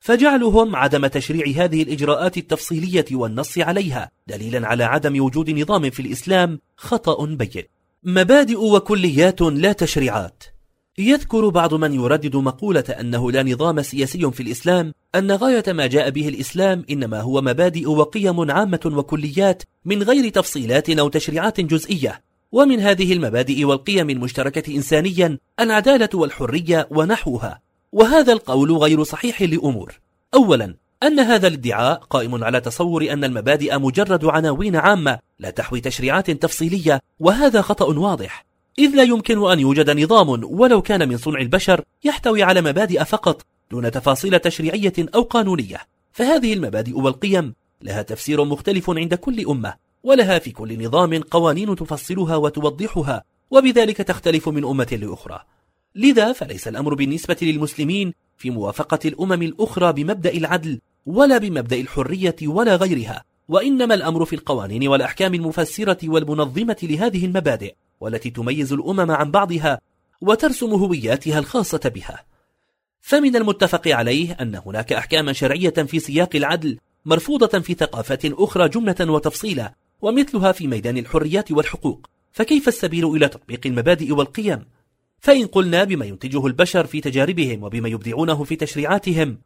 فجعلهم 0.00 0.76
عدم 0.76 1.06
تشريع 1.06 1.64
هذه 1.64 1.82
الإجراءات 1.82 2.36
التفصيلية 2.36 3.06
والنص 3.12 3.58
عليها 3.58 4.10
دليلا 4.26 4.68
على 4.68 4.84
عدم 4.84 5.24
وجود 5.24 5.50
نظام 5.50 5.90
في 5.90 6.00
الإسلام 6.00 6.60
خطأ 6.76 7.26
بين. 7.26 7.77
مبادئ 8.04 8.56
وكليات 8.56 9.40
لا 9.40 9.72
تشريعات. 9.72 10.44
يذكر 10.98 11.48
بعض 11.48 11.74
من 11.74 11.94
يردد 11.94 12.36
مقولة 12.36 12.84
أنه 13.00 13.32
لا 13.32 13.42
نظام 13.42 13.82
سياسي 13.82 14.30
في 14.30 14.42
الإسلام 14.42 14.92
أن 15.14 15.32
غاية 15.32 15.64
ما 15.68 15.86
جاء 15.86 16.10
به 16.10 16.28
الإسلام 16.28 16.84
إنما 16.90 17.20
هو 17.20 17.40
مبادئ 17.40 17.86
وقيم 17.86 18.50
عامة 18.50 18.80
وكليات 18.86 19.62
من 19.84 20.02
غير 20.02 20.28
تفصيلات 20.28 20.90
أو 20.90 21.08
تشريعات 21.08 21.60
جزئية. 21.60 22.22
ومن 22.52 22.80
هذه 22.80 23.12
المبادئ 23.12 23.64
والقيم 23.64 24.10
المشتركة 24.10 24.76
إنسانيا 24.76 25.38
العدالة 25.60 26.08
والحرية 26.14 26.88
ونحوها. 26.90 27.60
وهذا 27.92 28.32
القول 28.32 28.72
غير 28.72 29.02
صحيح 29.02 29.42
لأمور. 29.42 30.00
أولا 30.34 30.74
أن 31.02 31.20
هذا 31.20 31.48
الادعاء 31.48 31.94
قائم 31.94 32.44
على 32.44 32.60
تصور 32.60 33.12
أن 33.12 33.24
المبادئ 33.24 33.78
مجرد 33.78 34.24
عناوين 34.24 34.76
عامة 34.76 35.18
لا 35.38 35.50
تحوي 35.50 35.80
تشريعات 35.80 36.30
تفصيلية 36.30 37.00
وهذا 37.20 37.62
خطأ 37.62 37.84
واضح. 37.84 38.44
إذ 38.78 38.96
لا 38.96 39.02
يمكن 39.02 39.50
أن 39.50 39.60
يوجد 39.60 39.90
نظام 39.90 40.44
ولو 40.44 40.82
كان 40.82 41.08
من 41.08 41.16
صنع 41.16 41.40
البشر 41.40 41.84
يحتوي 42.04 42.42
على 42.42 42.60
مبادئ 42.60 43.04
فقط 43.04 43.42
دون 43.70 43.90
تفاصيل 43.90 44.38
تشريعية 44.38 44.92
أو 45.14 45.22
قانونية. 45.22 45.78
فهذه 46.12 46.52
المبادئ 46.52 46.98
والقيم 46.98 47.54
لها 47.82 48.02
تفسير 48.02 48.44
مختلف 48.44 48.90
عند 48.90 49.14
كل 49.14 49.46
أمة 49.46 49.74
ولها 50.02 50.38
في 50.38 50.50
كل 50.50 50.84
نظام 50.84 51.20
قوانين 51.20 51.76
تفصلها 51.76 52.36
وتوضحها 52.36 53.24
وبذلك 53.50 53.96
تختلف 53.96 54.48
من 54.48 54.64
أمة 54.64 54.98
لأخرى. 55.02 55.40
لذا 55.94 56.32
فليس 56.32 56.68
الأمر 56.68 56.94
بالنسبة 56.94 57.36
للمسلمين 57.42 58.14
في 58.38 58.50
موافقة 58.50 58.98
الأمم 59.04 59.42
الأخرى 59.42 59.92
بمبدأ 59.92 60.32
العدل 60.32 60.80
ولا 61.06 61.38
بمبدأ 61.38 61.76
الحرية 61.76 62.36
ولا 62.42 62.76
غيرها 62.76 63.24
وإنما 63.48 63.94
الأمر 63.94 64.24
في 64.24 64.36
القوانين 64.36 64.88
والأحكام 64.88 65.34
المفسرة 65.34 65.98
والمنظمة 66.04 66.76
لهذه 66.82 67.26
المبادئ 67.26 67.74
والتي 68.00 68.30
تميز 68.30 68.72
الأمم 68.72 69.10
عن 69.10 69.30
بعضها 69.30 69.80
وترسم 70.20 70.70
هوياتها 70.70 71.38
الخاصة 71.38 71.92
بها. 71.94 72.24
فمن 73.00 73.36
المتفق 73.36 73.88
عليه 73.88 74.32
أن 74.32 74.60
هناك 74.66 74.92
أحكاما 74.92 75.32
شرعية 75.32 75.70
في 75.70 76.00
سياق 76.00 76.36
العدل 76.36 76.78
مرفوضة 77.04 77.58
في 77.58 77.74
ثقافات 77.74 78.24
أخرى 78.24 78.68
جملة 78.68 78.96
وتفصيلا 79.00 79.74
ومثلها 80.02 80.52
في 80.52 80.66
ميدان 80.66 80.98
الحريات 80.98 81.52
والحقوق. 81.52 82.10
فكيف 82.32 82.68
السبيل 82.68 83.16
إلى 83.16 83.28
تطبيق 83.28 83.60
المبادئ 83.66 84.12
والقيم؟ 84.12 84.64
فإن 85.20 85.46
قلنا 85.46 85.84
بما 85.84 86.04
ينتجه 86.04 86.46
البشر 86.46 86.86
في 86.86 87.00
تجاربهم 87.00 87.62
وبما 87.62 87.88
يبدعونه 87.88 88.44
في 88.44 88.56
تشريعاتهم 88.56 89.38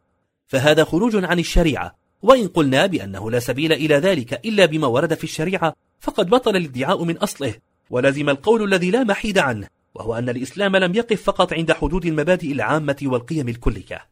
فهذا 0.47 0.83
خروج 0.83 1.25
عن 1.25 1.39
الشريعة. 1.39 1.95
وإن 2.21 2.47
قلنا 2.47 2.85
بأنه 2.85 3.31
لا 3.31 3.39
سبيل 3.39 3.73
إلى 3.73 3.95
ذلك 3.95 4.45
إلا 4.45 4.65
بما 4.65 4.87
ورد 4.87 5.13
في 5.13 5.23
الشريعة 5.23 5.73
فقد 5.99 6.29
بطل 6.29 6.55
الادعاء 6.55 7.03
من 7.03 7.17
أصله. 7.17 7.53
ولزم 7.89 8.29
القول 8.29 8.63
الذي 8.63 8.91
لا 8.91 9.03
محيد 9.03 9.37
عنه 9.37 9.67
وهو 9.95 10.15
أن 10.15 10.29
الإسلام 10.29 10.75
لم 10.75 10.95
يقف 10.95 11.21
فقط 11.23 11.53
عند 11.53 11.71
حدود 11.71 12.05
المبادئ 12.05 12.51
العامة 12.51 12.97
والقيم 13.03 13.49
الكلية. 13.49 14.07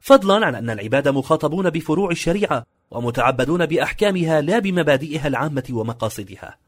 فضلا 0.00 0.46
عن 0.46 0.54
أن 0.54 0.70
العباد 0.70 1.08
مخاطبون 1.08 1.70
بفروع 1.70 2.10
الشريعة 2.10 2.66
ومتعبدون 2.90 3.66
بأحكامها 3.66 4.40
لا 4.40 4.58
بمبادئها 4.58 5.28
العامة 5.28 5.64
ومقاصدها. 5.70 6.58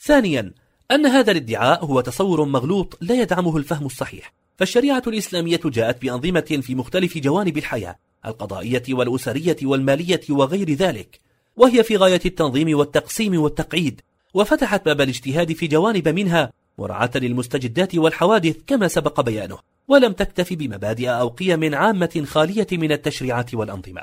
ثانيا 0.00 0.52
أن 0.90 1.06
هذا 1.06 1.32
الادعاء 1.32 1.84
هو 1.84 2.00
تصور 2.00 2.44
مغلوط 2.44 2.98
لا 3.00 3.22
يدعمه 3.22 3.56
الفهم 3.56 3.86
الصحيح. 3.86 4.32
فالشريعة 4.60 5.02
الإسلامية 5.06 5.60
جاءت 5.64 6.02
بأنظمة 6.02 6.60
في 6.62 6.74
مختلف 6.74 7.18
جوانب 7.18 7.58
الحياة 7.58 7.96
القضائية 8.26 8.82
والأسرية 8.90 9.56
والمالية 9.62 10.20
وغير 10.30 10.70
ذلك 10.70 11.20
وهي 11.56 11.82
في 11.82 11.96
غاية 11.96 12.20
التنظيم 12.24 12.78
والتقسيم 12.78 13.40
والتقعيد 13.40 14.00
وفتحت 14.34 14.84
باب 14.84 15.00
الاجتهاد 15.00 15.52
في 15.52 15.66
جوانب 15.66 16.08
منها 16.08 16.52
مراعاة 16.78 17.10
للمستجدات 17.14 17.94
والحوادث 17.94 18.56
كما 18.66 18.88
سبق 18.88 19.20
بيانه 19.20 19.58
ولم 19.88 20.12
تكتف 20.12 20.52
بمبادئ 20.52 21.08
أو 21.08 21.28
قيم 21.28 21.74
عامة 21.74 22.24
خالية 22.26 22.66
من 22.72 22.92
التشريعات 22.92 23.54
والأنظمة. 23.54 24.02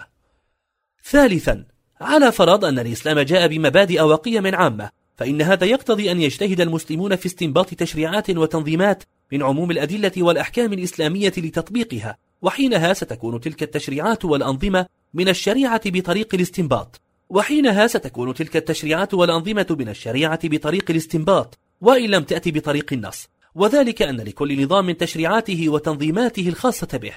ثالثا 1.04 1.66
على 2.02 2.32
فرض 2.32 2.66
أن 2.66 2.80
الإسلام 2.80 3.20
جاء 3.20 3.48
بمبادئ 3.48 4.02
وقيم 4.02 4.56
عامة 4.56 4.90
فإن 5.18 5.42
هذا 5.42 5.66
يقتضي 5.66 6.12
أن 6.12 6.22
يجتهد 6.22 6.62
المسلمون 6.62 7.16
في 7.16 7.26
استنباط 7.26 7.74
تشريعات 7.74 8.30
وتنظيمات 8.30 9.04
من 9.32 9.44
عموم 9.44 9.72
الأدلة 9.72 10.12
والأحكام 10.18 10.74
الإسلامية 10.74 11.34
لتطبيقها 11.38 12.18
وحينها 12.42 12.94
ستكون 12.94 13.42
تلك 13.42 13.64
التشريعات 13.64 14.26
والأنظمة 14.26 14.86
من 15.14 15.30
الشريعة 15.30 15.82
بطريق 15.86 16.36
الاستنباط. 16.36 17.02
وحينها 17.30 17.88
ستكون 17.88 18.34
تلك 18.34 18.58
التشريعات 18.58 19.14
والأنظمة 19.14 19.78
من 19.80 19.90
الشريعة 19.90 20.40
بطريق 20.44 20.92
الاستنباط 20.92 21.58
وإن 21.82 22.10
لم 22.10 22.24
تأتي 22.24 22.52
بطريق 22.52 22.94
النص. 22.94 23.28
وذلك 23.56 24.02
أن 24.02 24.16
لكل 24.16 24.64
نظام 24.64 24.92
تشريعاته 24.92 25.70
وتنظيماته 25.70 26.50
الخاصة 26.50 26.98
به 26.98 27.14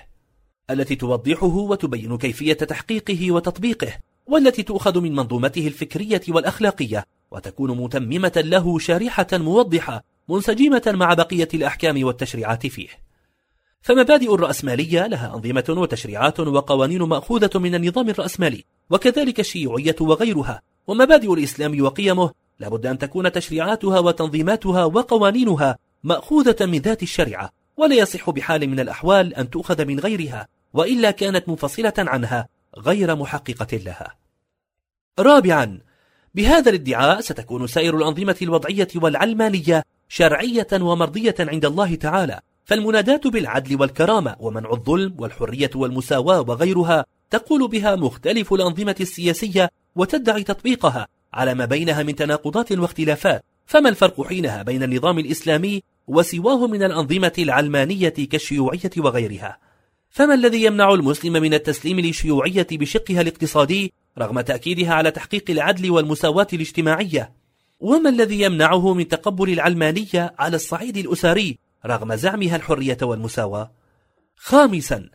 التي 0.71 0.97
توضحه 0.97 1.57
وتبين 1.57 2.19
كيفية 2.19 2.53
تحقيقه 2.53 3.33
وتطبيقه 3.33 3.93
والتي 4.27 4.63
تؤخذ 4.63 5.01
من 5.01 5.13
منظومته 5.13 5.67
الفكرية 5.67 6.23
والأخلاقية. 6.29 7.05
وتكون 7.31 7.79
متممة 7.79 8.33
له 8.37 8.79
شارحة 8.79 9.27
موضحة 9.33 10.05
منسجمة 10.29 10.83
مع 10.87 11.15
بقية 11.15 11.49
الأحكام 11.55 12.05
والتشريعات 12.05 12.67
فيه. 12.67 12.89
فمبادئ 13.83 14.35
الرأسمالية 14.35 15.07
لها 15.07 15.35
أنظمة 15.35 15.65
وتشريعات 15.69 16.41
وقوانين 16.41 17.03
مأخوذة 17.03 17.51
من 17.55 17.75
النظام 17.75 18.09
الرأسمالي 18.09 18.65
وكذلك 18.91 19.41
الشيوعية 19.41 19.97
وغيرها. 20.01 20.63
ومبادئ 20.87 21.35
الإسلام 21.35 21.85
وقيمه 21.85 22.31
لابد 22.59 22.87
أن 22.87 22.99
تكون 22.99 23.33
تشريعاتها 23.33 23.99
وتنظيماتها 23.99 24.85
وقوانينها 24.85 25.79
مأخوذة 26.05 26.67
من 26.67 26.79
ذات 26.79 27.03
الشريعة 27.03 27.51
ولا 27.77 27.95
يصح 27.95 28.31
بحال 28.31 28.69
من 28.71 28.81
الأحوال 28.81 29.35
أن 29.35 29.51
تؤخذ 29.51 29.85
من 29.85 30.01
غيرها 30.01 30.49
وإلا 30.73 31.11
كانت 31.11 31.49
منفصلة 31.49 31.93
عنها 31.99 32.49
غير 32.79 33.17
محققة 33.17 33.77
لها. 33.77 34.17
رابعا 35.19 35.81
بهذا 36.35 36.71
الادعاء 36.71 37.21
ستكون 37.21 37.67
سائر 37.67 37.97
الأنظمة 37.97 38.37
الوضعية 38.43 38.89
والعلمانية 38.95 39.85
شرعية 40.09 40.67
ومرضية 40.73 41.35
عند 41.41 41.65
الله 41.65 41.95
تعالى. 41.95 42.41
فالمنادات 42.65 43.27
بالعدل 43.27 43.81
والكرامة 43.81 44.37
ومنع 44.41 44.71
الظلم 44.73 45.15
والحرية 45.19 45.71
والمساواة 45.75 46.41
وغيرها 46.41 47.05
تقول 47.31 47.69
بها 47.69 47.97
مختلف 47.97 48.53
الأنظمة 48.53 48.97
السياسية 49.01 49.71
وتدعي 49.97 50.43
تطبيقها 50.43 51.09
على 51.33 51.55
ما 51.55 51.65
بينها 51.65 52.03
من 52.03 52.17
تناقضات 52.17 52.73
واختلافات. 52.73 53.45
فما 53.67 53.89
الفرق 53.89 54.27
حينها 54.27 54.63
بين 54.63 54.83
النظام 54.83 55.19
الإسلامي 55.19 55.83
وسواه 56.07 56.67
من 56.67 56.83
الأنظمة 56.83 57.33
العلمانية 57.39 58.09
كالشيوعية 58.09 58.91
وغيرها؟ 58.99 59.59
فما 60.11 60.35
الذي 60.35 60.65
يمنع 60.65 60.95
المسلم 60.95 61.33
من 61.33 61.55
التسليم 61.55 62.01
للشيوعية 62.01 62.67
بشقها 62.73 63.21
الاقتصادي 63.21 63.93
رغم 64.19 64.41
تأكيدها 64.41 64.95
على 64.95 65.11
تحقيق 65.11 65.45
العدل 65.51 65.91
والمساواة 65.91 66.47
الاجتماعية. 66.53 67.33
وما 67.81 68.11
الذي 68.11 68.41
يمنعه 68.41 68.95
من 68.95 69.09
تقبل 69.09 69.53
العلمانية 69.53 70.35
على 70.39 70.57
الصعيد 70.57 70.97
الأسري 70.97 71.59
رغم 71.87 72.15
زعمها 72.15 72.57
الحرية 72.57 72.99
والمساواة؟ 73.03 73.71
خامسا 74.37 75.09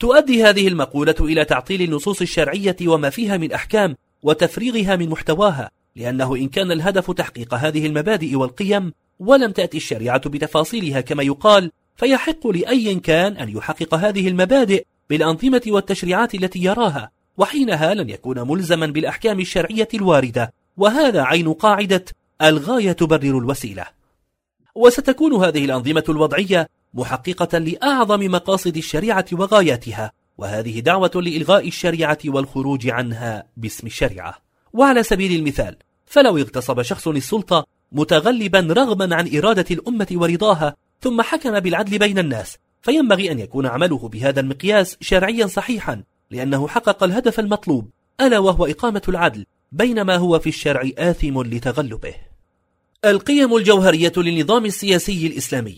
تؤدي 0.00 0.44
هذه 0.44 0.68
المقولة 0.68 1.14
إلى 1.20 1.44
تعطيل 1.44 1.82
النصوص 1.82 2.20
الشرعية 2.20 2.76
وما 2.86 3.10
فيها 3.10 3.36
من 3.36 3.52
أحكام 3.52 3.96
وتفريغها 4.22 4.96
من 4.96 5.08
محتواها 5.08 5.70
لأنه 5.96 6.36
إن 6.36 6.48
كان 6.48 6.72
الهدف 6.72 7.10
تحقيق 7.10 7.54
هذه 7.54 7.86
المبادئ 7.86 8.36
والقيم 8.36 8.92
ولم 9.18 9.52
تأتي 9.52 9.76
الشريعة 9.76 10.28
بتفاصيلها 10.28 11.00
كما 11.00 11.22
يقال 11.22 11.70
فيحق 11.96 12.46
لأي 12.46 12.94
كان 12.94 13.36
أن 13.36 13.48
يحقق 13.48 13.94
هذه 13.94 14.28
المبادئ 14.28 14.84
بالأنظمة 15.10 15.62
والتشريعات 15.66 16.34
التي 16.34 16.58
يراها. 16.58 17.10
وحينها 17.38 17.94
لن 17.94 18.10
يكون 18.10 18.48
ملزما 18.48 18.86
بالأحكام 18.86 19.40
الشرعية 19.40 19.88
الواردة 19.94 20.52
وهذا 20.76 21.22
عين 21.22 21.52
قاعدة 21.52 22.04
الغاية 22.42 22.92
تبرر 22.92 23.38
الوسيلة. 23.38 23.86
وستكون 24.74 25.44
هذه 25.44 25.64
الأنظمة 25.64 26.04
الوضعية 26.08 26.68
محققة 26.94 27.58
لأعظم 27.58 28.20
مقاصد 28.20 28.76
الشريعة 28.76 29.26
وغاياتها 29.32 30.12
وهذه 30.38 30.80
دعوة 30.80 31.10
لإلغاء 31.14 31.68
الشريعة 31.68 32.18
والخروج 32.26 32.88
عنها 32.88 33.44
باسم 33.56 33.86
الشريعة. 33.86 34.34
وعلى 34.72 35.02
سبيل 35.02 35.40
المثال 35.40 35.76
فلو 36.06 36.38
اغتصب 36.38 36.82
شخص 36.82 37.08
السلطة 37.08 37.66
متغلبا 37.92 38.60
رغما 38.70 39.16
عن 39.16 39.36
إرادة 39.36 39.64
الأمة 39.70 40.06
ورضاها 40.12 40.76
ثم 41.00 41.22
حكم 41.22 41.60
بالعدل 41.60 41.98
بين 41.98 42.18
الناس 42.18 42.58
فينبغي 42.82 43.32
أن 43.32 43.38
يكون 43.38 43.66
عمله 43.66 44.08
بهذا 44.08 44.40
المقياس 44.40 44.96
شرعيا 45.00 45.46
صحيحا 45.46 46.02
لأنه 46.30 46.68
حقق 46.68 47.02
الهدف 47.02 47.40
المطلوب 47.40 47.90
ألا 48.20 48.38
وهو 48.38 48.66
إقامة 48.66 49.02
العدل 49.08 49.46
بينما 49.72 50.16
هو 50.16 50.38
في 50.38 50.48
الشرع 50.48 50.90
آثم 50.98 51.42
لتغلبه. 51.42 52.14
القيم 53.04 53.56
الجوهرية 53.56 54.12
للنظام 54.16 54.64
السياسي 54.64 55.26
الإسلامي. 55.26 55.76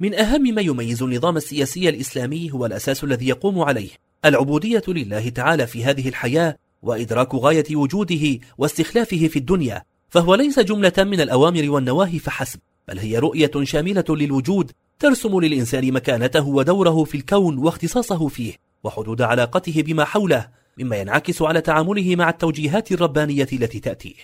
من 0.00 0.14
أهم 0.14 0.42
ما 0.42 0.62
يميز 0.62 1.02
النظام 1.02 1.36
السياسي 1.36 1.88
الإسلامي 1.88 2.52
هو 2.52 2.66
الأساس 2.66 3.04
الذي 3.04 3.28
يقوم 3.28 3.60
عليه 3.60 3.90
العبودية 4.24 4.82
لله 4.88 5.28
تعالى 5.28 5.66
في 5.66 5.84
هذه 5.84 6.08
الحياة 6.08 6.56
وإدراك 6.82 7.34
غاية 7.34 7.76
وجوده 7.76 8.38
واستخلافه 8.58 9.28
في 9.28 9.38
الدنيا 9.38 9.82
فهو 10.08 10.34
ليس 10.34 10.58
جملة 10.58 10.92
من 10.98 11.20
الأوامر 11.20 11.70
والنواهي 11.70 12.18
فحسب 12.18 12.60
بل 12.88 12.98
هي 12.98 13.18
رؤية 13.18 13.50
شاملة 13.62 14.04
للوجود 14.08 14.72
ترسم 14.98 15.40
للإنسان 15.40 15.92
مكانته 15.92 16.48
ودوره 16.48 17.04
في 17.04 17.14
الكون 17.16 17.58
واختصاصه 17.58 18.28
فيه. 18.28 18.71
وحدود 18.84 19.22
علاقته 19.22 19.82
بما 19.82 20.04
حوله 20.04 20.48
مما 20.78 20.96
ينعكس 20.96 21.42
على 21.42 21.60
تعامله 21.60 22.16
مع 22.16 22.28
التوجيهات 22.28 22.92
الربانية 22.92 23.48
التي 23.52 23.80
تأتيه. 23.80 24.14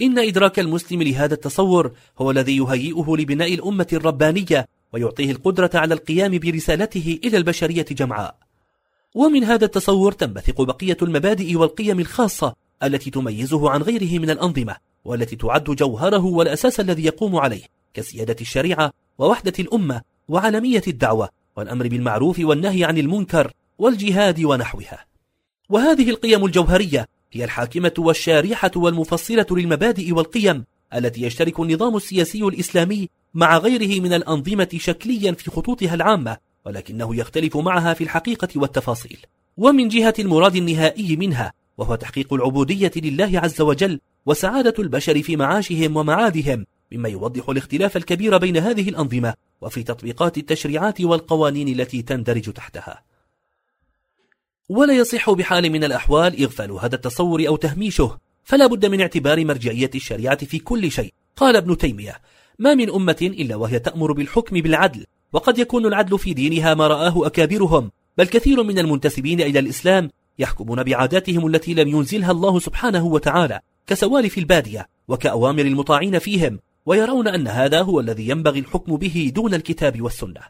إن 0.00 0.18
إدراك 0.18 0.58
المسلم 0.58 1.02
لهذا 1.02 1.34
التصور 1.34 1.92
هو 2.18 2.30
الذي 2.30 2.56
يهيئه 2.56 3.16
لبناء 3.18 3.54
الأمة 3.54 3.86
الربانية 3.92 4.68
ويعطيه 4.92 5.30
القدرة 5.30 5.70
على 5.74 5.94
القيام 5.94 6.38
برسالته 6.38 7.18
إلى 7.24 7.36
البشرية 7.36 7.86
جمعاء. 7.90 8.36
ومن 9.14 9.44
هذا 9.44 9.64
التصور 9.64 10.12
تنبثق 10.12 10.62
بقية 10.62 10.96
المبادئ 11.02 11.56
والقيم 11.56 12.00
الخاصة 12.00 12.54
التي 12.82 13.10
تميزه 13.10 13.70
عن 13.70 13.82
غيره 13.82 14.18
من 14.18 14.30
الأنظمة 14.30 14.76
والتي 15.04 15.36
تعد 15.36 15.64
جوهره 15.64 16.24
والأساس 16.24 16.80
الذي 16.80 17.04
يقوم 17.04 17.36
عليه 17.36 17.62
كسيادة 17.94 18.36
الشريعة 18.40 18.92
ووحدة 19.18 19.52
الأمة 19.58 20.02
وعالمية 20.28 20.82
الدعوة 20.88 21.28
والأمر 21.56 21.88
بالمعروف 21.88 22.38
والنهي 22.40 22.84
عن 22.84 22.98
المنكر 22.98 23.52
والجهاد 23.78 24.44
ونحوها. 24.44 25.06
وهذه 25.68 26.10
القيم 26.10 26.44
الجوهرية 26.44 27.06
هي 27.32 27.44
الحاكمة 27.44 27.92
والشارحة 27.98 28.70
والمفصلة 28.76 29.46
للمبادئ 29.50 30.12
والقيم 30.12 30.64
التي 30.94 31.22
يشترك 31.22 31.60
النظام 31.60 31.96
السياسي 31.96 32.42
الإسلامي 32.42 33.08
مع 33.34 33.58
غيره 33.58 34.00
من 34.00 34.12
الأنظمة 34.12 34.68
شكليا 34.76 35.32
في 35.32 35.50
خطوطها 35.50 35.94
العامة 35.94 36.36
ولكنه 36.66 37.16
يختلف 37.16 37.56
معها 37.56 37.94
في 37.94 38.04
الحقيقة 38.04 38.48
والتفاصيل. 38.56 39.18
ومن 39.56 39.88
جهة 39.88 40.14
المراد 40.18 40.56
النهائي 40.56 41.16
منها 41.16 41.52
وهو 41.78 41.94
تحقيق 41.94 42.34
العبودية 42.34 42.92
لله 42.96 43.40
عز 43.40 43.60
وجل 43.60 44.00
وسعادة 44.26 44.74
البشر 44.78 45.22
في 45.22 45.36
معاشهم 45.36 45.96
ومعادهم 45.96 46.66
مما 46.92 47.08
يوضح 47.08 47.48
الاختلاف 47.48 47.96
الكبير 47.96 48.38
بين 48.38 48.56
هذه 48.56 48.88
الأنظمة 48.88 49.34
وفي 49.60 49.82
تطبيقات 49.82 50.38
التشريعات 50.38 51.00
والقوانين 51.00 51.80
التي 51.80 52.02
تندرج 52.02 52.52
تحتها. 52.52 53.02
ولا 54.68 54.94
يصح 54.94 55.30
بحال 55.30 55.70
من 55.70 55.84
الأحوال 55.84 56.42
إغفال 56.42 56.70
هذا 56.70 56.94
التصور 56.94 57.48
أو 57.48 57.56
تهميشه. 57.56 58.18
فلا 58.44 58.66
بد 58.66 58.86
من 58.86 59.00
اعتبار 59.00 59.44
مرجعية 59.44 59.90
الشريعة 59.94 60.44
في 60.44 60.58
كل 60.58 60.90
شيء. 60.90 61.12
قال 61.36 61.56
ابن 61.56 61.76
تيمية 61.76 62.20
ما 62.58 62.74
من 62.74 62.90
أمة 62.90 63.16
إلا 63.22 63.56
وهي 63.56 63.78
تأمر 63.78 64.12
بالحكم 64.12 64.60
بالعدل 64.60 65.04
وقد 65.32 65.58
يكون 65.58 65.86
العدل 65.86 66.18
في 66.18 66.34
دينها 66.34 66.74
ما 66.74 66.86
رآه 66.86 67.26
أكابرهم 67.26 67.90
بل 68.18 68.26
كثير 68.26 68.62
من 68.62 68.78
المنتسبين 68.78 69.40
إلى 69.40 69.58
الإسلام 69.58 70.10
يحكمون 70.38 70.82
بعاداتهم 70.82 71.46
التي 71.46 71.74
لم 71.74 71.88
ينزلها 71.88 72.30
الله 72.30 72.58
سبحانه 72.58 73.06
وتعالى 73.06 73.60
كسوالف 73.86 74.38
البادية 74.38 74.88
وكأوامر 75.08 75.62
المطاعين 75.62 76.18
فيهم 76.18 76.58
ويرون 76.86 77.28
أن 77.28 77.48
هذا 77.48 77.82
هو 77.82 78.00
الذي 78.00 78.28
ينبغي 78.28 78.58
الحكم 78.58 78.96
به 78.96 79.32
دون 79.34 79.54
الكتاب 79.54 80.02
والسنة. 80.02 80.40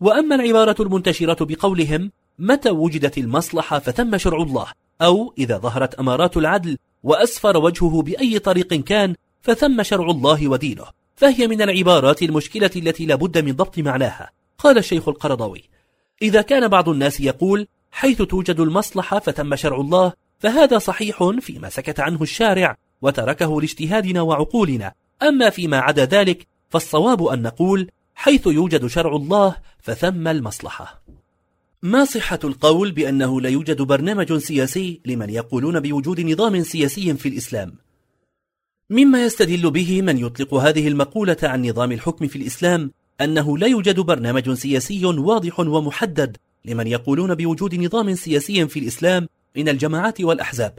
وأما 0.00 0.34
العبارة 0.34 0.76
المنتشرة 0.80 1.44
بقولهم 1.44 2.10
متى 2.40 2.70
وجدت 2.70 3.18
المصلحة 3.18 3.78
فثم 3.78 4.16
شرع 4.16 4.42
الله؟ 4.42 4.66
أو 5.02 5.34
إذا 5.38 5.58
ظهرت 5.58 5.94
أمارات 5.94 6.36
العدل 6.36 6.78
وأسفر 7.02 7.56
وجهه 7.56 8.02
بأي 8.02 8.38
طريق 8.38 8.74
كان 8.74 9.14
فثم 9.40 9.82
شرع 9.82 10.10
الله 10.10 10.48
ودينه. 10.48 10.84
فهي 11.16 11.46
من 11.46 11.62
العبارات 11.62 12.22
المشكلة 12.22 12.70
التي 12.76 13.06
لابد 13.06 13.38
من 13.38 13.52
ضبط 13.52 13.78
معناها. 13.78 14.30
قال 14.58 14.78
الشيخ 14.78 15.08
القرضوي 15.08 15.62
إذا 16.22 16.42
كان 16.42 16.68
بعض 16.68 16.88
الناس 16.88 17.20
يقول 17.20 17.66
حيث 17.90 18.22
توجد 18.22 18.60
المصلحة 18.60 19.18
فثم 19.18 19.56
شرع 19.56 19.80
الله 19.80 20.12
فهذا 20.38 20.78
صحيح 20.78 21.30
فيما 21.40 21.68
سكت 21.68 22.00
عنه 22.00 22.22
الشارع 22.22 22.76
وتركه 23.02 23.60
لاجتهادنا 23.60 24.22
وعقولنا. 24.22 24.92
أما 25.22 25.50
فيما 25.50 25.78
عدا 25.78 26.04
ذلك 26.04 26.46
فالصواب 26.70 27.26
أن 27.26 27.42
نقول 27.42 27.90
حيث 28.14 28.46
يوجد 28.46 28.86
شرع 28.86 29.16
الله 29.16 29.56
فثم 29.82 30.28
المصلحة. 30.28 31.02
ما 31.82 32.04
صحة 32.04 32.38
القول 32.44 32.92
بأنه 32.92 33.40
لا 33.40 33.48
يوجد 33.48 33.82
برنامج 33.82 34.36
سياسي 34.38 35.00
لمن 35.06 35.30
يقولون 35.30 35.80
بوجود 35.80 36.20
نظام 36.20 36.62
سياسي 36.62 37.14
في 37.14 37.28
الإسلام؟ 37.28 37.72
مما 38.90 39.24
يستدل 39.24 39.70
به 39.70 40.02
من 40.02 40.18
يطلق 40.18 40.54
هذه 40.54 40.88
المقولة 40.88 41.36
عن 41.42 41.66
نظام 41.66 41.92
الحكم 41.92 42.26
في 42.26 42.36
الإسلام 42.36 42.90
أنه 43.20 43.58
لا 43.58 43.66
يوجد 43.66 44.00
برنامج 44.00 44.52
سياسي 44.52 45.04
واضح 45.06 45.60
ومحدد 45.60 46.36
لمن 46.64 46.86
يقولون 46.86 47.34
بوجود 47.34 47.74
نظام 47.74 48.14
سياسي 48.14 48.68
في 48.68 48.78
الإسلام 48.78 49.28
من 49.56 49.68
الجماعات 49.68 50.20
والأحزاب 50.20 50.78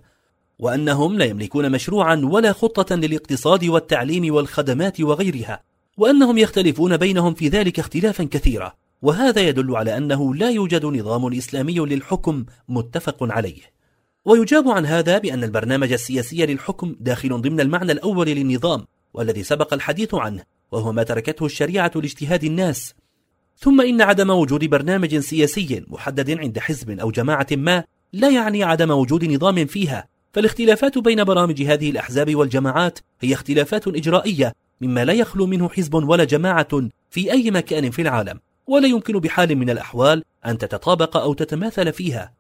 وأنهم 0.60 1.18
لا 1.18 1.26
يملكون 1.26 1.72
مشروعا 1.72 2.16
ولا 2.16 2.54
خطة 2.54 2.96
للاقتصاد 2.96 3.66
والتعليم 3.66 4.34
والخدمات 4.34 5.02
وغيرها 5.02 5.64
وأنهم 5.98 6.38
يختلفون 6.38 6.98
بينهم 6.98 7.34
في 7.34 7.48
ذلك 7.48 7.80
اختلافا 7.80 8.24
كثيرا. 8.24 8.74
وهذا 9.02 9.42
يدل 9.42 9.76
على 9.76 9.98
أنه 9.98 10.36
لا 10.36 10.50
يوجد 10.50 10.86
نظام 10.86 11.34
إسلامي 11.34 11.80
للحكم 11.80 12.46
متفق 12.70 13.18
عليه. 13.22 13.62
ويجاب 14.26 14.68
عن 14.68 14.86
هذا 14.86 15.18
بأن 15.18 15.44
البرنامج 15.44 15.92
السياسي 15.92 16.46
للحكم 16.46 16.96
داخل 17.00 17.42
ضمن 17.42 17.60
المعنى 17.60 17.92
الأول 17.92 18.28
للنظام 18.28 18.86
والذي 19.14 19.44
سبق 19.44 19.74
الحديث 19.74 20.14
عنه 20.14 20.44
وهو 20.72 20.92
ما 20.92 21.04
تركته 21.04 21.46
الشريعة 21.46 21.92
لاجتهاد 21.96 22.44
الناس. 22.44 22.94
ثم 23.58 23.82
إن 23.82 24.02
عدم 24.02 24.30
وجود 24.30 24.66
برنامج 24.66 25.20
سياسي 25.20 25.86
محدد 25.88 26.40
عند 26.40 26.60
حزب 26.60 27.00
أو 27.00 27.12
جماعة 27.12 27.48
ما 27.52 27.84
لا 28.14 28.30
يعني 28.30 28.64
عدم 28.64 28.92
وجود 28.92 29.26
نظام 29.26 29.66
فيها. 29.66 30.08
فالاختلافات 30.34 30.98
بين 30.98 31.24
برامج 31.24 31.62
هذه 31.62 31.90
الأحزاب 31.90 32.36
والجماعات 32.36 33.00
هي 33.22 33.34
اختلافات 33.34 33.88
إجرائية 33.88 34.54
مما 34.82 35.06
لا 35.06 35.14
يخلو 35.14 35.46
منه 35.46 35.70
حزب 35.70 35.94
ولا 35.94 36.24
جماعة 36.24 36.90
في 37.10 37.32
أي 37.32 37.52
مكان 37.52 37.92
في 37.92 38.02
العالم. 38.02 38.40
ولا 38.72 38.88
يمكن 38.88 39.20
بحال 39.20 39.56
من 39.56 39.70
الأحوال 39.70 40.24
أن 40.46 40.58
تتطابق 40.58 41.18
أو 41.18 41.34
تتماثل 41.34 41.94
فيها. 41.94 42.34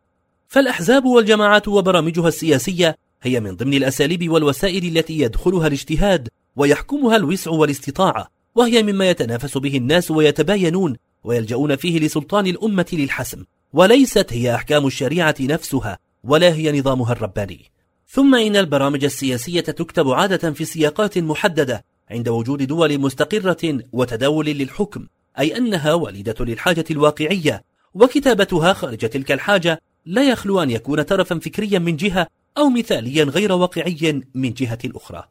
فالأحزاب 0.48 1.06
والجماعات 1.06 1.67
وبرامجها 1.67 2.28
السياسية 2.28 2.98
هي 3.22 3.39
من 3.39 3.56
ضمن 3.56 3.74
الأساليب 3.74 4.30
والوسائل 4.30 4.98
التي 4.98 5.20
يدخلها 5.20 5.67
الاجتهاد 5.67 6.30
ويحكمها 6.56 7.15
الوسع 7.15 7.52
والاستطاعة 7.52 8.28
وهي 8.56 8.84
مما 8.84 9.10
يتنافس 9.10 9.58
به 9.58 9.78
الناس 9.78 10.12
ويتباينون 10.12 10.96
ويلجؤون 11.24 11.76
فيه 11.76 12.00
لسلطان 12.00 12.48
الأمة 12.48 12.86
للحسم. 12.94 13.44
وليست 13.74 14.34
هي 14.34 14.56
أحكام 14.56 14.88
الشريعة 14.88 15.36
نفسها 15.39 15.98
ولا 16.24 16.54
هي 16.54 16.80
نظامها 16.80 17.12
الرباني. 17.12 17.72
ثم 18.08 18.36
إن 18.36 18.56
البرامج 18.56 19.04
السياسية 19.04 19.62
تكتب 19.62 20.10
عادة 20.10 20.52
في 20.52 20.65
سياقات 20.65 21.17
محددة 21.17 21.86
عند 22.12 22.30
وجود 22.30 22.63
دول 22.63 23.00
مستقرة 23.00 23.80
وتداول 23.91 24.46
للحكم. 24.46 25.08
أي 25.39 25.58
أنها 25.58 25.94
والدة 25.94 26.36
للحاجة 26.39 26.86
الواقعية 26.91 27.63
وكتابتها 27.94 28.74
خارج 28.74 29.10
تلك 29.10 29.32
الحاجة 29.32 29.82
لا 30.06 30.30
يخلو 30.30 30.63
أن 30.63 30.72
يكون 30.72 31.06
ترفا 31.06 31.39
فكريا 31.39 31.80
من 31.80 31.96
جهة 31.96 32.28
أو 32.58 32.70
مثاليا 32.70 33.24
غير 33.24 33.52
واقعي 33.52 34.22
من 34.34 34.54
جهة 34.54 34.80
أخرى. 34.86 35.24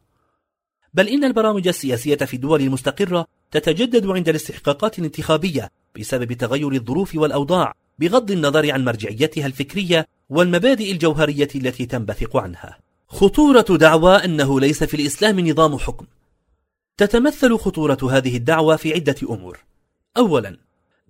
بل 0.93 1.07
إن 1.07 1.23
البرامج 1.23 1.67
السياسية 1.67 2.15
في 2.15 2.33
الدول 2.33 2.61
المستقرة 2.61 3.27
تتجدد 3.51 4.07
عند 4.07 4.29
الاستحقاقات 4.29 4.99
الانتخابية 4.99 5.71
بسبب 5.99 6.33
تغير 6.33 6.71
الظروف 6.71 7.15
والأوضاع 7.15 7.73
بغض 7.99 8.31
النظر 8.31 8.71
عن 8.71 8.85
مرجعيتها 8.85 9.45
الفكرية 9.45 10.07
والمبادئ 10.29 10.91
الجوهرية 10.91 11.49
التي 11.55 11.85
تنبثق 11.85 12.37
عنها. 12.37 12.77
خطورة 13.07 13.65
دعوى 13.69 14.15
أنه 14.15 14.59
ليس 14.59 14.83
في 14.83 14.93
الإسلام 14.93 15.49
نظام 15.49 15.77
حكم. 15.77 16.05
تتمثل 16.97 17.57
خطورة 17.57 17.97
هذه 18.11 18.37
الدعوة 18.37 18.75
في 18.75 18.93
عدة 18.93 19.15
أمور. 19.29 19.59
أولا 20.17 20.57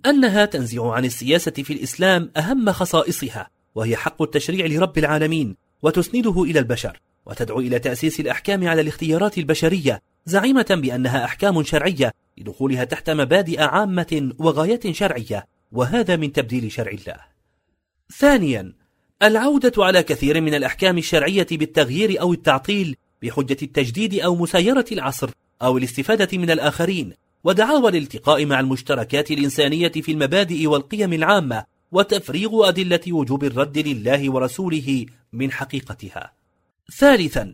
أنها 0.06 0.46
تنزع 0.46 0.92
عن 0.92 1.06
السياسة 1.06 1.52
في 1.52 1.74
الإسلام 1.74 2.32
أهم 2.38 2.72
خصائصها 2.72 3.50
وهي 3.76 3.96
حق 3.96 4.22
التشريع 4.22 4.66
لرب 4.66 4.98
العالمين 4.98 5.56
وتسنده 5.82 6.44
إلى 6.44 6.60
البشر 6.60 7.00
وتدعو 7.26 7.60
إلى 7.60 7.80
تأسيس 7.80 8.20
الأحكام 8.20 8.68
على 8.68 8.82
الاختيارات 8.82 9.38
البشرية 9.38 10.02
زعيمة 10.26 10.66
بأنها 10.70 11.26
أحكام 11.26 11.64
شرعية 11.64 12.12
لدخولها 12.38 12.84
تحت 12.84 13.10
مبادئ 13.10 13.62
عامة 13.62 14.34
وغايات 14.40 14.92
شرعية 14.92 15.48
وهذا 15.72 16.16
من 16.16 16.32
تبديل 16.32 16.72
شرع 16.72 16.92
الله. 16.92 17.16
ثانيا 18.18 18.74
العودة 19.24 19.72
على 19.78 20.04
كثير 20.04 20.42
من 20.42 20.54
الأحكام 20.54 20.98
الشرعية 20.98 21.48
بالتغيير 21.52 22.22
أو 22.22 22.34
التعطيل 22.34 22.96
بحجة 23.22 23.58
التجديد 23.62 24.20
أو 24.20 24.36
مسايرة 24.36 24.86
العصر 24.92 25.30
أو 25.62 25.78
الاستفادة 25.78 26.38
من 26.38 26.52
الآخرين. 26.52 27.14
ودعاوى 27.44 27.90
الالتقاء 27.90 28.46
مع 28.46 28.60
المشتركات 28.60 29.32
الإنسانية 29.32 29.92
في 29.92 30.12
المبادئ 30.12 30.68
والقيم 30.68 31.14
العامة 31.14 31.66
وتفريغ 31.92 32.70
أدلة 32.70 33.00
وجوب 33.08 33.44
الرد 33.44 33.78
لله 33.78 34.32
ورسوله 34.32 35.06
من 35.34 35.52
حقيقتها. 35.52 36.32
ثالثا 36.98 37.54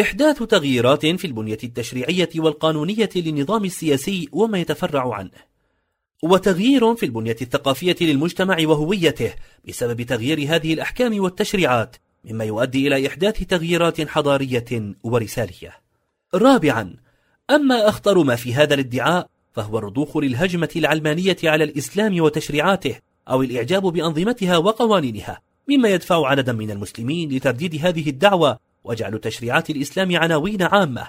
إحداث 0.00 0.42
تغييرات 0.42 1.06
في 1.06 1.26
البنية 1.26 1.58
التشريعية 1.64 2.28
والقانونية 2.36 3.10
للنظام 3.16 3.64
السياسي 3.64 4.28
وما 4.32 4.58
يتفرع 4.58 5.14
عنه. 5.14 5.50
وتغيير 6.22 6.94
في 6.94 7.06
البنية 7.06 7.36
الثقافية 7.42 7.96
للمجتمع 8.00 8.56
وهويته 8.60 9.34
بسبب 9.68 10.02
تغيير 10.02 10.56
هذه 10.56 10.74
الأحكام 10.74 11.20
والتشريعات 11.20 11.96
مما 12.24 12.44
يؤدي 12.44 12.86
إلى 12.88 13.06
إحداث 13.06 13.44
تغييرات 13.44 14.08
حضارية 14.08 14.94
ورسالية. 15.02 15.72
رابعا 16.34 16.96
أما 17.50 17.88
أخطر 17.88 18.22
ما 18.22 18.36
في 18.36 18.54
هذا 18.54 18.74
الادعاء 18.74 19.26
فهو 19.52 19.78
الرضوخ 19.78 20.16
للهجمة 20.16 20.68
العلمانية 20.76 21.36
على 21.44 21.64
الإسلام 21.64 22.20
وتشريعاته 22.20 22.96
أو 23.28 23.42
الإعجاب 23.42 23.82
بأنظمتها 23.82 24.56
وقوانينها 24.56 25.40
مما 25.68 25.88
يدفع 25.88 26.26
عددا 26.26 26.52
من 26.52 26.70
المسلمين 26.70 27.30
لترديد 27.32 27.86
هذه 27.86 28.10
الدعوة 28.10 28.58
وجعل 28.84 29.18
تشريعات 29.18 29.70
الإسلام 29.70 30.16
عناوين 30.16 30.62
عامة. 30.62 31.06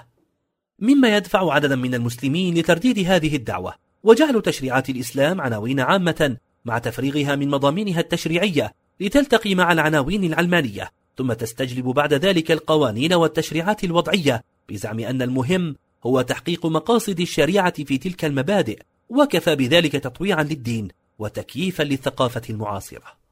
مما 0.78 1.16
يدفع 1.16 1.52
عددا 1.52 1.76
من 1.76 1.94
المسلمين 1.94 2.54
لترديد 2.58 2.98
هذه 2.98 3.36
الدعوة 3.36 3.74
وجعل 4.02 4.42
تشريعات 4.42 4.90
الإسلام 4.90 5.40
عناوين 5.40 5.80
عامة 5.80 6.36
مع 6.64 6.78
تفريغها 6.78 7.36
من 7.36 7.48
مضامينها 7.48 8.00
التشريعية 8.00 8.72
لتلتقي 9.00 9.54
مع 9.54 9.72
العناوين 9.72 10.24
العلمانية 10.24 10.90
ثم 11.16 11.32
تستجلب 11.32 11.84
بعد 11.84 12.14
ذلك 12.14 12.52
القوانين 12.52 13.12
والتشريعات 13.12 13.84
الوضعية 13.84 14.42
بزعم 14.68 15.00
أن 15.00 15.22
المهم 15.22 15.76
هو 16.06 16.20
تحقيق 16.20 16.66
مقاصد 16.66 17.20
الشريعة 17.20 17.84
في 17.84 17.98
تلك 17.98 18.24
المبادئ 18.24 18.78
وكفى 19.08 19.56
بذلك 19.56 19.92
تطويعا 19.92 20.42
للدين 20.42 20.88
وتكييفا 21.18 21.82
للثقافة 21.82 22.42
المعاصرة. 22.50 23.22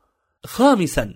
خامسا 0.44 1.14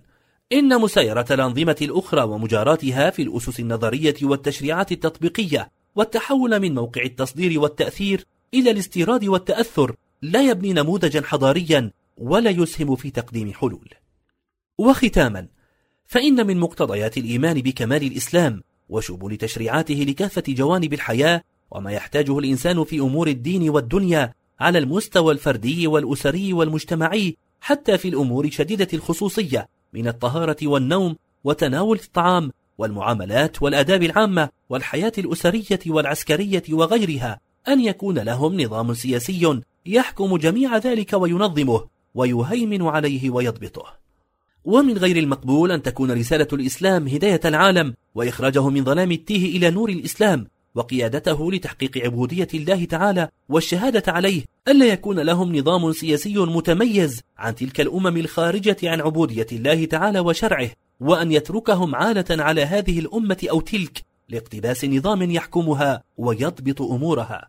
إن 0.52 0.80
مسايرة 0.80 1.26
الأنظمة 1.30 1.76
الأخرى 1.82 2.22
ومجاراتها 2.22 3.10
في 3.10 3.22
الأسس 3.22 3.60
النظرية 3.60 4.14
والتشريعات 4.22 4.92
التطبيقية 4.92 5.70
والتحول 5.94 6.60
من 6.60 6.74
موقع 6.74 7.02
التصدير 7.02 7.60
والتأثير 7.60 8.26
إلى 8.54 8.70
الاستيراد 8.70 9.24
والتأثر 9.24 9.96
لا 10.22 10.42
يبني 10.50 10.72
نموذجا 10.72 11.22
حضاريا 11.22 11.90
ولا 12.16 12.50
يسهم 12.50 12.96
في 12.96 13.10
تقديم 13.10 13.52
حلول. 13.52 13.88
وختاما 14.78 15.46
فإن 16.06 16.46
من 16.46 16.60
مقتضيات 16.60 17.18
الإيمان 17.18 17.60
بكمال 17.60 18.02
الإسلام 18.02 18.62
وشمول 18.88 19.36
تشريعاته 19.36 19.94
لكافة 19.94 20.42
جوانب 20.48 20.92
الحياة 20.92 21.42
وما 21.70 21.92
يحتاجه 21.92 22.38
الإنسان 22.38 22.84
في 22.84 23.00
أمور 23.00 23.28
الدين 23.28 23.70
والدنيا 23.70 24.32
على 24.60 24.78
المستوى 24.78 25.32
الفردي 25.32 25.86
والأسري 25.86 26.52
والمجتمعي 26.52 27.36
حتى 27.60 27.98
في 27.98 28.08
الأمور 28.08 28.50
شديدة 28.50 28.88
الخصوصية 28.94 29.68
من 29.92 30.08
الطهارة 30.08 30.56
والنوم 30.62 31.16
وتناول 31.44 31.98
الطعام 31.98 32.50
والمعاملات 32.78 33.62
والآداب 33.62 34.02
العامة 34.02 34.48
والحياة 34.68 35.12
الأسرية 35.18 35.80
والعسكرية 35.86 36.62
وغيرها 36.70 37.40
أن 37.68 37.80
يكون 37.80 38.18
لهم 38.18 38.60
نظام 38.60 38.94
سياسي 38.94 39.60
يحكم 39.86 40.36
جميع 40.36 40.76
ذلك 40.76 41.12
وينظمه 41.12 41.86
ويهيمن 42.14 42.82
عليه 42.82 43.30
ويضبطه. 43.30 44.03
ومن 44.64 44.98
غير 44.98 45.16
المقبول 45.16 45.72
أن 45.72 45.82
تكون 45.82 46.10
رسالة 46.10 46.48
الإسلام 46.52 47.08
هداية 47.08 47.40
العالم 47.44 47.94
وإخراجه 48.14 48.68
من 48.68 48.84
ظلام 48.84 49.12
التيه 49.12 49.56
إلى 49.56 49.70
نور 49.70 49.88
الإسلام 49.88 50.46
وقيادته 50.74 51.52
لتحقيق 51.52 51.98
عبودية 51.98 52.48
الله 52.54 52.84
تعالى 52.84 53.28
والشهادة 53.48 54.12
عليه 54.12 54.42
ألا 54.68 54.86
يكون 54.86 55.20
لهم 55.20 55.56
نظام 55.56 55.92
سياسي 55.92 56.38
متميز 56.38 57.20
عن 57.38 57.54
تلك 57.54 57.80
الأمم 57.80 58.16
الخارجة 58.16 58.76
عن 58.84 59.00
عبودية 59.00 59.46
الله 59.52 59.84
تعالى 59.84 60.20
وشرعه 60.20 60.70
وأن 61.00 61.32
يتركهم 61.32 61.94
عالة 61.94 62.24
على 62.30 62.62
هذه 62.62 62.98
الأمة 62.98 63.46
أو 63.50 63.60
تلك 63.60 64.02
لاقتباس 64.28 64.84
نظام 64.84 65.30
يحكمها 65.30 66.02
ويضبط 66.16 66.82
أمورها. 66.82 67.48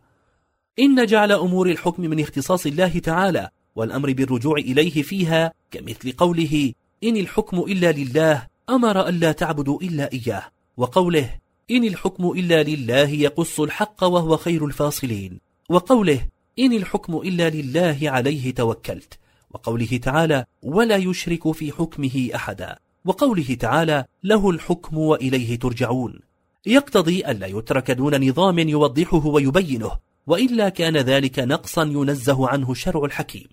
إن 0.79 1.05
جعل 1.05 1.31
أمور 1.31 1.69
الحكم 1.69 2.03
من 2.03 2.19
اختصاص 2.19 2.65
الله 2.65 2.99
تعالى 2.99 3.49
والأمر 3.75 4.13
بالرجوع 4.13 4.57
إليه 4.57 5.01
فيها 5.01 5.53
كمثل 5.71 6.11
قوله 6.11 6.73
إن 7.03 7.17
الحكم 7.17 7.59
إلا 7.59 7.91
لله 7.91 8.47
أمر 8.69 9.07
ألا 9.07 9.31
تعبدوا 9.31 9.81
إلا 9.81 10.11
إياه. 10.13 10.43
وقوله 10.77 11.29
إن 11.71 11.83
الحكم 11.83 12.31
إلا 12.31 12.63
لله 12.63 13.09
يقص 13.09 13.59
الحق 13.59 14.03
وهو 14.03 14.37
خير 14.37 14.65
الفاصلين. 14.65 15.39
وقوله 15.69 16.27
إن 16.59 16.73
الحكم 16.73 17.17
إلا 17.17 17.49
لله 17.49 17.97
عليه 18.01 18.53
توكلت. 18.53 19.19
وقوله 19.51 19.97
تعالى 20.03 20.45
ولا 20.63 20.95
يشرك 20.95 21.51
في 21.51 21.71
حكمه 21.71 22.29
أحدا. 22.35 22.79
وقوله 23.05 23.57
تعالى 23.59 24.05
له 24.23 24.49
الحكم 24.49 24.97
وإليه 24.97 25.59
ترجعون. 25.59 26.19
يقتضي 26.65 27.25
ألا 27.25 27.47
يترك 27.47 27.91
دون 27.91 28.29
نظام 28.29 28.59
يوضحه 28.59 29.25
ويبينه 29.25 29.91
وإلا 30.27 30.69
كان 30.69 30.97
ذلك 30.97 31.39
نقصا 31.39 31.83
ينزه 31.83 32.49
عنه 32.49 32.71
الشرع 32.71 33.05
الحكيم. 33.05 33.47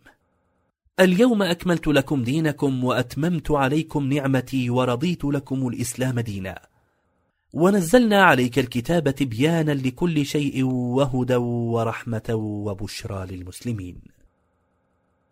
اليوم 1.01 1.43
أكملت 1.43 1.87
لكم 1.87 2.23
دينكم 2.23 2.85
وأتممت 2.85 3.51
عليكم 3.51 4.13
نعمتي 4.13 4.71
ورضيت 4.71 5.25
لكم 5.25 5.69
الإسلام 5.69 6.21
دينا. 6.21 6.59
ونزلنا 7.53 8.23
عليك 8.23 8.59
الكتاب 8.59 9.11
تبيانا 9.11 9.73
لكل 9.73 10.27
شيء 10.27 10.65
وهدى 10.65 11.37
ورحمة 11.37 12.35
وبشرى 12.35 13.27
للمسلمين. 13.27 14.03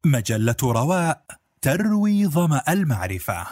مجلة 0.04 0.56
رواء 0.62 1.24
تروي 1.60 2.26
ظمأ 2.26 2.62
المعرفة. 2.68 3.46